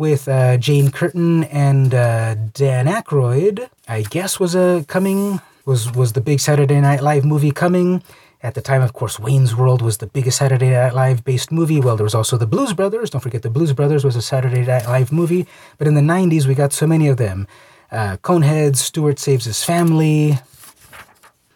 with 0.00 0.28
uh, 0.28 0.56
Jane 0.56 0.90
Curtin 0.90 1.44
and 1.44 1.92
uh, 1.92 2.34
Dan 2.54 2.86
Aykroyd. 2.86 3.68
I 3.86 4.00
guess 4.00 4.40
was 4.40 4.54
a 4.54 4.82
coming 4.88 5.42
was 5.66 5.92
was 5.92 6.14
the 6.14 6.22
big 6.22 6.40
Saturday 6.40 6.80
Night 6.80 7.02
Live 7.02 7.26
movie 7.26 7.50
coming. 7.50 8.02
At 8.42 8.54
the 8.54 8.62
time, 8.62 8.80
of 8.80 8.94
course, 8.94 9.20
Wayne's 9.20 9.54
World 9.54 9.82
was 9.82 9.98
the 9.98 10.06
biggest 10.06 10.38
Saturday 10.38 10.70
Night 10.70 10.94
Live 10.94 11.22
based 11.22 11.52
movie. 11.52 11.80
Well, 11.80 11.96
there 11.96 12.04
was 12.04 12.14
also 12.14 12.38
the 12.38 12.46
Blues 12.46 12.72
Brothers. 12.72 13.10
Don't 13.10 13.20
forget 13.20 13.42
the 13.42 13.50
Blues 13.50 13.74
Brothers 13.74 14.02
was 14.02 14.16
a 14.16 14.22
Saturday 14.22 14.64
Night 14.64 14.86
Live 14.86 15.12
movie. 15.12 15.46
But 15.76 15.86
in 15.86 15.92
the 15.92 16.00
90s, 16.00 16.46
we 16.46 16.54
got 16.54 16.72
so 16.72 16.86
many 16.86 17.06
of 17.08 17.18
them. 17.18 17.46
Uh, 17.92 18.16
Coneheads, 18.22 18.76
Stuart 18.76 19.18
Saves 19.18 19.44
His 19.44 19.62
Family, 19.62 20.38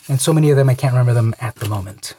and 0.07 0.21
so 0.21 0.35
many 0.35 0.51
of 0.51 0.59
them, 0.59 0.69
I 0.69 0.75
can't 0.75 0.93
remember 0.93 1.15
them 1.15 1.35
at 1.41 1.55
the 1.55 1.69
moment. 1.69 2.15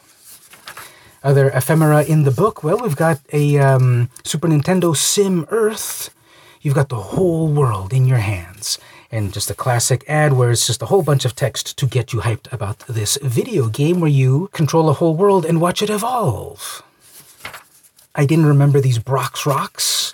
Other 1.26 1.50
ephemera 1.50 2.04
in 2.04 2.22
the 2.22 2.30
book, 2.30 2.64
well, 2.64 2.78
we've 2.78 2.96
got 2.96 3.20
a 3.34 3.58
um, 3.58 4.12
Super 4.24 4.48
Nintendo 4.48 4.96
Sim 4.96 5.48
Earth, 5.50 6.14
you've 6.62 6.76
got 6.76 6.90
the 6.90 7.02
whole 7.02 7.48
world 7.48 7.94
in 7.94 8.06
your 8.06 8.20
hands. 8.20 8.78
And 9.10 9.34
just 9.34 9.50
a 9.50 9.56
classic 9.56 10.06
ad 10.08 10.34
where 10.34 10.52
it's 10.52 10.68
just 10.68 10.84
a 10.84 10.86
whole 10.86 11.02
bunch 11.02 11.26
of 11.26 11.34
text 11.34 11.78
to 11.78 11.88
get 11.88 12.14
you 12.14 12.20
hyped 12.20 12.54
about 12.54 12.78
this 12.88 13.18
video 13.24 13.70
game 13.70 14.02
where 14.02 14.10
you 14.10 14.50
control 14.54 14.88
a 14.88 14.94
whole 14.94 15.16
world 15.16 15.46
and 15.46 15.60
watch 15.60 15.82
it 15.82 15.90
evolve. 15.90 16.84
I 18.14 18.28
didn't 18.28 18.46
remember 18.46 18.80
these 18.80 19.00
Brock's 19.00 19.48
Rocks, 19.48 20.14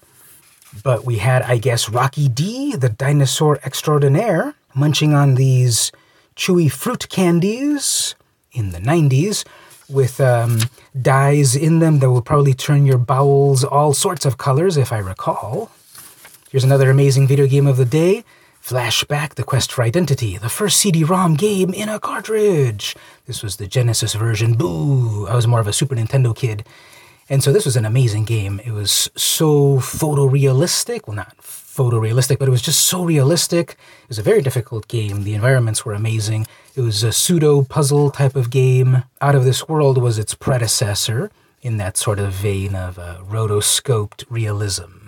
but 0.81 1.03
we 1.03 1.17
had, 1.17 1.41
I 1.41 1.57
guess, 1.57 1.89
Rocky 1.89 2.29
D, 2.29 2.73
the 2.77 2.87
dinosaur 2.87 3.59
extraordinaire, 3.65 4.55
munching 4.73 5.13
on 5.13 5.35
these 5.35 5.91
chewy 6.37 6.71
fruit 6.71 7.09
candies 7.09 8.15
in 8.53 8.71
the 8.71 8.79
90s 8.79 9.43
with 9.91 10.19
um, 10.21 10.59
dyes 10.99 11.55
in 11.55 11.79
them 11.79 11.99
that 11.99 12.09
will 12.09 12.21
probably 12.21 12.53
turn 12.53 12.85
your 12.85 12.97
bowels 12.97 13.63
all 13.63 13.93
sorts 13.93 14.25
of 14.25 14.37
colors, 14.37 14.77
if 14.77 14.91
I 14.91 14.97
recall. 14.97 15.71
Here's 16.51 16.63
another 16.63 16.89
amazing 16.89 17.27
video 17.27 17.47
game 17.47 17.67
of 17.67 17.77
the 17.77 17.85
day 17.85 18.23
Flashback 18.61 19.35
The 19.35 19.43
Quest 19.43 19.71
for 19.71 19.83
Identity, 19.83 20.37
the 20.37 20.49
first 20.49 20.77
CD 20.77 21.03
ROM 21.03 21.35
game 21.35 21.73
in 21.73 21.89
a 21.89 21.99
cartridge. 21.99 22.95
This 23.25 23.41
was 23.41 23.57
the 23.57 23.67
Genesis 23.67 24.13
version. 24.13 24.53
Boo! 24.53 25.27
I 25.27 25.35
was 25.35 25.47
more 25.47 25.59
of 25.59 25.67
a 25.67 25.73
Super 25.73 25.95
Nintendo 25.95 26.35
kid. 26.35 26.63
And 27.29 27.43
so 27.43 27.53
this 27.53 27.65
was 27.65 27.77
an 27.77 27.85
amazing 27.85 28.25
game. 28.25 28.59
It 28.65 28.71
was 28.71 29.09
so 29.15 29.77
photorealistic. 29.77 31.07
Well, 31.07 31.15
not 31.15 31.37
photorealistic, 31.37 32.37
but 32.39 32.47
it 32.47 32.51
was 32.51 32.61
just 32.61 32.83
so 32.85 33.03
realistic. 33.03 33.71
It 34.03 34.09
was 34.09 34.19
a 34.19 34.23
very 34.23 34.41
difficult 34.41 34.87
game. 34.87 35.23
The 35.23 35.33
environments 35.33 35.85
were 35.85 35.93
amazing. 35.93 36.47
It 36.75 36.81
was 36.81 37.03
a 37.03 37.13
pseudo 37.13 37.63
puzzle 37.63 38.11
type 38.11 38.35
of 38.35 38.49
game. 38.49 39.03
Out 39.21 39.35
of 39.35 39.45
This 39.45 39.69
World 39.69 39.97
was 39.97 40.19
its 40.19 40.35
predecessor 40.35 41.31
in 41.61 41.77
that 41.77 41.95
sort 41.95 42.19
of 42.19 42.33
vein 42.33 42.75
of 42.75 42.99
uh, 42.99 43.19
rotoscoped 43.23 44.25
realism. 44.29 45.07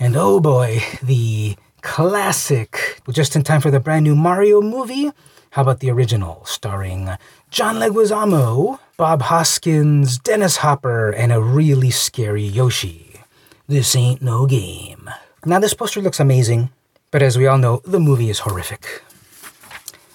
And 0.00 0.16
oh 0.16 0.40
boy, 0.40 0.82
the 1.02 1.56
classic, 1.82 3.00
just 3.10 3.36
in 3.36 3.42
time 3.42 3.60
for 3.60 3.70
the 3.70 3.80
brand 3.80 4.04
new 4.04 4.16
Mario 4.16 4.60
movie. 4.60 5.10
How 5.50 5.62
about 5.62 5.80
the 5.80 5.90
original, 5.90 6.44
starring 6.44 7.10
John 7.50 7.76
Leguizamo, 7.76 8.78
Bob 8.98 9.22
Hoskins, 9.22 10.18
Dennis 10.18 10.58
Hopper, 10.58 11.10
and 11.10 11.32
a 11.32 11.40
really 11.40 11.90
scary 11.90 12.42
Yoshi? 12.42 13.20
This 13.66 13.96
ain't 13.96 14.20
no 14.20 14.46
game. 14.46 15.08
Now, 15.46 15.58
this 15.58 15.72
poster 15.72 16.02
looks 16.02 16.20
amazing, 16.20 16.70
but 17.10 17.22
as 17.22 17.38
we 17.38 17.46
all 17.46 17.56
know, 17.56 17.80
the 17.86 18.00
movie 18.00 18.28
is 18.28 18.40
horrific. 18.40 19.02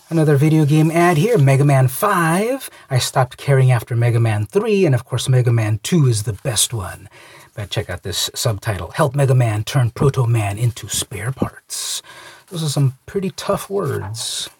Another 0.09 0.35
video 0.35 0.63
game 0.63 0.91
ad 0.91 1.17
here 1.17 1.39
Mega 1.39 1.65
Man 1.65 1.87
5. 1.87 2.69
I 2.91 2.99
stopped 2.99 3.37
caring 3.37 3.71
after 3.71 3.95
Mega 3.95 4.19
Man 4.19 4.45
3, 4.45 4.85
and 4.85 4.93
of 4.93 5.03
course, 5.03 5.27
Mega 5.27 5.51
Man 5.51 5.79
2 5.81 6.07
is 6.07 6.23
the 6.23 6.33
best 6.33 6.71
one. 6.71 7.09
But 7.55 7.71
check 7.71 7.89
out 7.89 8.03
this 8.03 8.29
subtitle 8.35 8.91
Help 8.91 9.15
Mega 9.15 9.33
Man 9.33 9.63
Turn 9.63 9.89
Proto 9.89 10.27
Man 10.27 10.59
into 10.59 10.87
Spare 10.87 11.31
Parts. 11.31 12.03
Those 12.49 12.63
are 12.63 12.69
some 12.69 12.97
pretty 13.07 13.31
tough 13.31 13.71
words. 13.71 14.51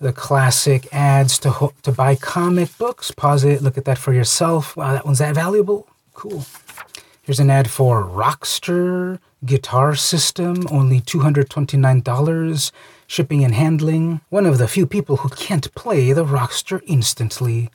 The 0.00 0.12
classic 0.12 0.88
ads 0.92 1.38
to 1.40 1.50
ho- 1.50 1.74
to 1.82 1.92
buy 1.92 2.14
comic 2.14 2.76
books. 2.78 3.10
Pause 3.10 3.44
it, 3.44 3.62
look 3.62 3.78
at 3.78 3.84
that 3.84 3.98
for 3.98 4.12
yourself. 4.12 4.76
Wow, 4.76 4.92
that 4.92 5.04
one's 5.04 5.18
that 5.18 5.34
valuable. 5.34 5.88
Cool. 6.14 6.44
Here's 7.22 7.40
an 7.40 7.50
ad 7.50 7.68
for 7.70 8.02
Rockster 8.04 9.18
guitar 9.44 9.94
system, 9.94 10.66
only 10.70 11.00
$229, 11.00 12.72
shipping 13.06 13.44
and 13.44 13.54
handling. 13.54 14.20
One 14.30 14.46
of 14.46 14.58
the 14.58 14.66
few 14.66 14.86
people 14.86 15.18
who 15.18 15.28
can't 15.30 15.72
play 15.74 16.12
the 16.12 16.24
Rockster 16.24 16.80
instantly. 16.86 17.70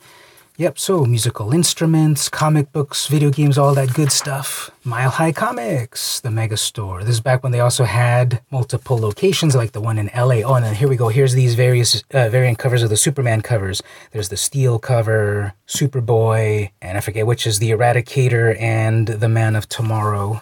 Yep, 0.56 0.78
so 0.78 1.04
musical 1.04 1.52
instruments, 1.52 2.28
comic 2.28 2.70
books, 2.70 3.08
video 3.08 3.28
games, 3.30 3.58
all 3.58 3.74
that 3.74 3.92
good 3.92 4.12
stuff. 4.12 4.70
Mile 4.84 5.10
High 5.10 5.32
Comics, 5.32 6.20
the 6.20 6.30
mega 6.30 6.56
store. 6.56 7.02
This 7.02 7.14
is 7.14 7.20
back 7.20 7.42
when 7.42 7.50
they 7.50 7.58
also 7.58 7.82
had 7.82 8.40
multiple 8.52 8.96
locations, 8.96 9.56
like 9.56 9.72
the 9.72 9.80
one 9.80 9.98
in 9.98 10.12
LA. 10.14 10.42
Oh, 10.44 10.54
and 10.54 10.76
here 10.76 10.86
we 10.86 10.94
go. 10.94 11.08
Here's 11.08 11.32
these 11.32 11.56
various 11.56 12.04
uh, 12.12 12.28
variant 12.28 12.60
covers 12.60 12.84
of 12.84 12.88
the 12.88 12.96
Superman 12.96 13.40
covers. 13.40 13.82
There's 14.12 14.28
the 14.28 14.36
Steel 14.36 14.78
cover, 14.78 15.54
Superboy, 15.66 16.70
and 16.80 16.96
I 16.96 17.00
forget 17.00 17.26
which 17.26 17.48
is 17.48 17.58
the 17.58 17.72
Eradicator 17.72 18.56
and 18.60 19.08
the 19.08 19.28
Man 19.28 19.56
of 19.56 19.68
Tomorrow. 19.68 20.40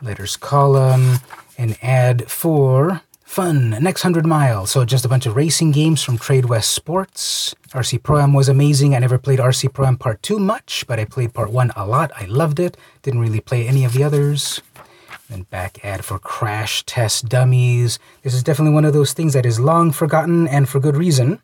Letters 0.00 0.36
column, 0.36 1.16
an 1.58 1.74
ad 1.82 2.30
for 2.30 3.02
Fun, 3.30 3.70
next 3.80 4.02
100 4.02 4.26
miles. 4.26 4.72
So 4.72 4.84
just 4.84 5.04
a 5.04 5.08
bunch 5.08 5.24
of 5.24 5.36
racing 5.36 5.70
games 5.70 6.02
from 6.02 6.18
Tradewest 6.18 6.64
Sports. 6.64 7.54
RC 7.68 8.02
Pro 8.02 8.18
Am 8.18 8.32
was 8.32 8.48
amazing. 8.48 8.92
I 8.92 8.98
never 8.98 9.18
played 9.18 9.38
RC 9.38 9.72
Pro 9.72 9.86
Am 9.86 9.96
Part 9.96 10.20
2 10.24 10.40
much, 10.40 10.84
but 10.88 10.98
I 10.98 11.04
played 11.04 11.32
Part 11.32 11.52
1 11.52 11.70
a 11.76 11.86
lot. 11.86 12.10
I 12.16 12.24
loved 12.24 12.58
it. 12.58 12.76
Didn't 13.02 13.20
really 13.20 13.38
play 13.38 13.68
any 13.68 13.84
of 13.84 13.92
the 13.92 14.02
others. 14.02 14.60
Then 15.28 15.42
back 15.42 15.78
ad 15.84 16.04
for 16.04 16.18
Crash 16.18 16.82
Test 16.86 17.28
Dummies. 17.28 18.00
This 18.24 18.34
is 18.34 18.42
definitely 18.42 18.74
one 18.74 18.84
of 18.84 18.94
those 18.94 19.12
things 19.12 19.34
that 19.34 19.46
is 19.46 19.60
long 19.60 19.92
forgotten 19.92 20.48
and 20.48 20.68
for 20.68 20.80
good 20.80 20.96
reason. 20.96 21.40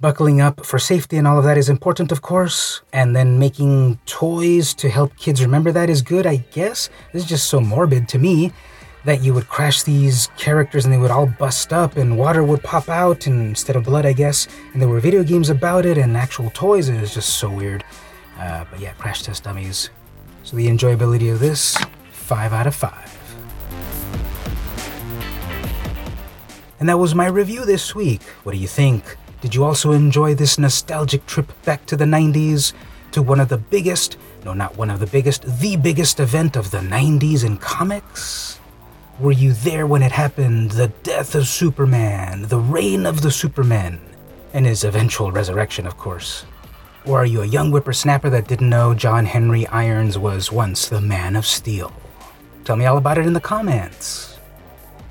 Buckling 0.00 0.40
up 0.40 0.66
for 0.66 0.80
safety 0.80 1.18
and 1.18 1.28
all 1.28 1.38
of 1.38 1.44
that 1.44 1.56
is 1.56 1.68
important, 1.68 2.10
of 2.10 2.22
course. 2.22 2.82
And 2.92 3.14
then 3.14 3.38
making 3.38 4.00
toys 4.06 4.74
to 4.74 4.88
help 4.88 5.16
kids 5.16 5.40
remember 5.40 5.70
that 5.70 5.88
is 5.88 6.02
good, 6.02 6.26
I 6.26 6.38
guess. 6.50 6.90
This 7.12 7.22
is 7.22 7.28
just 7.28 7.46
so 7.46 7.60
morbid 7.60 8.08
to 8.08 8.18
me 8.18 8.52
that 9.04 9.22
you 9.22 9.34
would 9.34 9.48
crash 9.48 9.82
these 9.82 10.28
characters 10.36 10.84
and 10.84 10.94
they 10.94 10.98
would 10.98 11.10
all 11.10 11.26
bust 11.26 11.72
up 11.72 11.96
and 11.96 12.16
water 12.16 12.44
would 12.44 12.62
pop 12.62 12.88
out 12.88 13.26
and 13.26 13.48
instead 13.48 13.76
of 13.76 13.84
blood, 13.84 14.06
I 14.06 14.12
guess. 14.12 14.46
And 14.72 14.80
there 14.80 14.88
were 14.88 15.00
video 15.00 15.24
games 15.24 15.50
about 15.50 15.84
it 15.84 15.98
and 15.98 16.16
actual 16.16 16.50
toys. 16.50 16.88
It 16.88 17.00
was 17.00 17.14
just 17.14 17.38
so 17.38 17.50
weird. 17.50 17.84
Uh, 18.38 18.64
but 18.70 18.80
yeah, 18.80 18.92
Crash 18.94 19.22
Test 19.22 19.44
Dummies. 19.44 19.90
So 20.44 20.56
the 20.56 20.66
enjoyability 20.66 21.32
of 21.32 21.40
this, 21.40 21.76
5 22.10 22.52
out 22.52 22.66
of 22.66 22.74
5. 22.74 23.18
And 26.80 26.88
that 26.88 26.98
was 26.98 27.14
my 27.14 27.26
review 27.26 27.64
this 27.64 27.94
week. 27.94 28.22
What 28.42 28.52
do 28.52 28.58
you 28.58 28.66
think? 28.66 29.16
Did 29.40 29.54
you 29.54 29.64
also 29.64 29.92
enjoy 29.92 30.34
this 30.34 30.58
nostalgic 30.58 31.26
trip 31.26 31.52
back 31.64 31.86
to 31.86 31.96
the 31.96 32.04
90s? 32.04 32.72
To 33.12 33.22
one 33.22 33.40
of 33.40 33.48
the 33.48 33.58
biggest, 33.58 34.16
no, 34.44 34.54
not 34.54 34.76
one 34.76 34.88
of 34.88 34.98
the 34.98 35.06
biggest, 35.06 35.42
the 35.60 35.76
biggest 35.76 36.18
event 36.18 36.56
of 36.56 36.70
the 36.70 36.78
90s 36.78 37.44
in 37.44 37.58
comics? 37.58 38.58
Were 39.20 39.32
you 39.32 39.52
there 39.52 39.86
when 39.86 40.02
it 40.02 40.10
happened? 40.10 40.70
The 40.70 40.88
death 41.02 41.34
of 41.34 41.46
Superman, 41.46 42.48
the 42.48 42.58
reign 42.58 43.04
of 43.04 43.20
the 43.20 43.30
Superman, 43.30 44.00
and 44.54 44.64
his 44.64 44.84
eventual 44.84 45.30
resurrection, 45.30 45.86
of 45.86 45.98
course. 45.98 46.46
Or 47.04 47.18
are 47.18 47.26
you 47.26 47.42
a 47.42 47.46
young 47.46 47.70
whippersnapper 47.70 48.30
that 48.30 48.48
didn't 48.48 48.70
know 48.70 48.94
John 48.94 49.26
Henry 49.26 49.66
Irons 49.66 50.18
was 50.18 50.50
once 50.50 50.88
the 50.88 51.00
Man 51.00 51.36
of 51.36 51.46
Steel? 51.46 51.92
Tell 52.64 52.74
me 52.74 52.86
all 52.86 52.96
about 52.96 53.18
it 53.18 53.26
in 53.26 53.34
the 53.34 53.40
comments. 53.40 54.38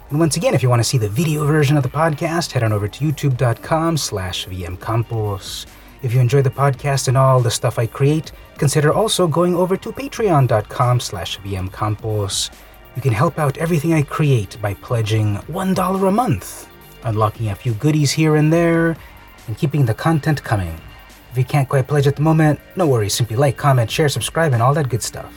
And 0.10 0.20
once 0.20 0.36
again, 0.36 0.56
if 0.56 0.64
you 0.64 0.70
want 0.70 0.80
to 0.80 0.90
see 0.90 0.98
the 0.98 1.08
video 1.08 1.46
version 1.46 1.78
of 1.78 1.84
the 1.84 1.90
podcast, 1.90 2.52
head 2.52 2.64
on 2.64 2.74
over 2.74 2.88
to 2.88 3.06
youtube.com 3.06 3.98
slash 3.98 4.48
vmcampos. 4.48 5.68
If 6.02 6.14
you 6.14 6.20
enjoy 6.20 6.42
the 6.42 6.50
podcast 6.50 7.08
and 7.08 7.16
all 7.16 7.40
the 7.40 7.52
stuff 7.52 7.78
I 7.78 7.86
create, 7.86 8.32
consider 8.58 8.92
also 8.92 9.28
going 9.28 9.56
over 9.56 9.78
to 9.78 9.92
patreon.com 9.92 11.00
slash 11.00 11.40
vmcampos 11.40 12.50
you 12.96 13.02
can 13.02 13.14
help 13.14 13.40
out 13.40 13.58
everything 13.58 13.94
I 13.94 14.02
create 14.02 14.58
by 14.62 14.74
pledging 14.76 15.38
$1 15.38 16.08
a 16.08 16.12
month, 16.12 16.68
unlocking 17.04 17.50
a 17.50 17.56
few 17.56 17.74
goodies 17.74 18.12
here 18.12 18.36
and 18.36 18.52
there, 18.52 18.98
and 19.48 19.58
keeping 19.58 19.86
the 19.86 19.94
content 19.94 20.44
coming. 20.44 20.80
If 21.32 21.38
you 21.38 21.46
can't 21.46 21.70
quite 21.70 21.88
pledge 21.88 22.08
at 22.08 22.18
the 22.18 22.22
moment, 22.22 22.60
no 22.76 22.86
worries, 22.88 23.14
simply 23.14 23.38
like, 23.38 23.56
comment, 23.56 23.90
share, 23.90 24.10
subscribe, 24.10 24.54
and 24.54 24.62
all 24.62 24.74
that 24.74 24.90
good 24.90 25.02
stuff. 25.02 25.34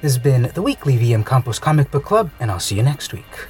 This 0.00 0.14
has 0.14 0.18
been 0.18 0.50
the 0.54 0.62
weekly 0.62 0.96
VM 0.96 1.24
Campos 1.24 1.58
Comic 1.58 1.90
Book 1.90 2.04
Club, 2.04 2.30
and 2.40 2.50
I'll 2.50 2.60
see 2.60 2.76
you 2.76 2.82
next 2.82 3.12
week. 3.12 3.48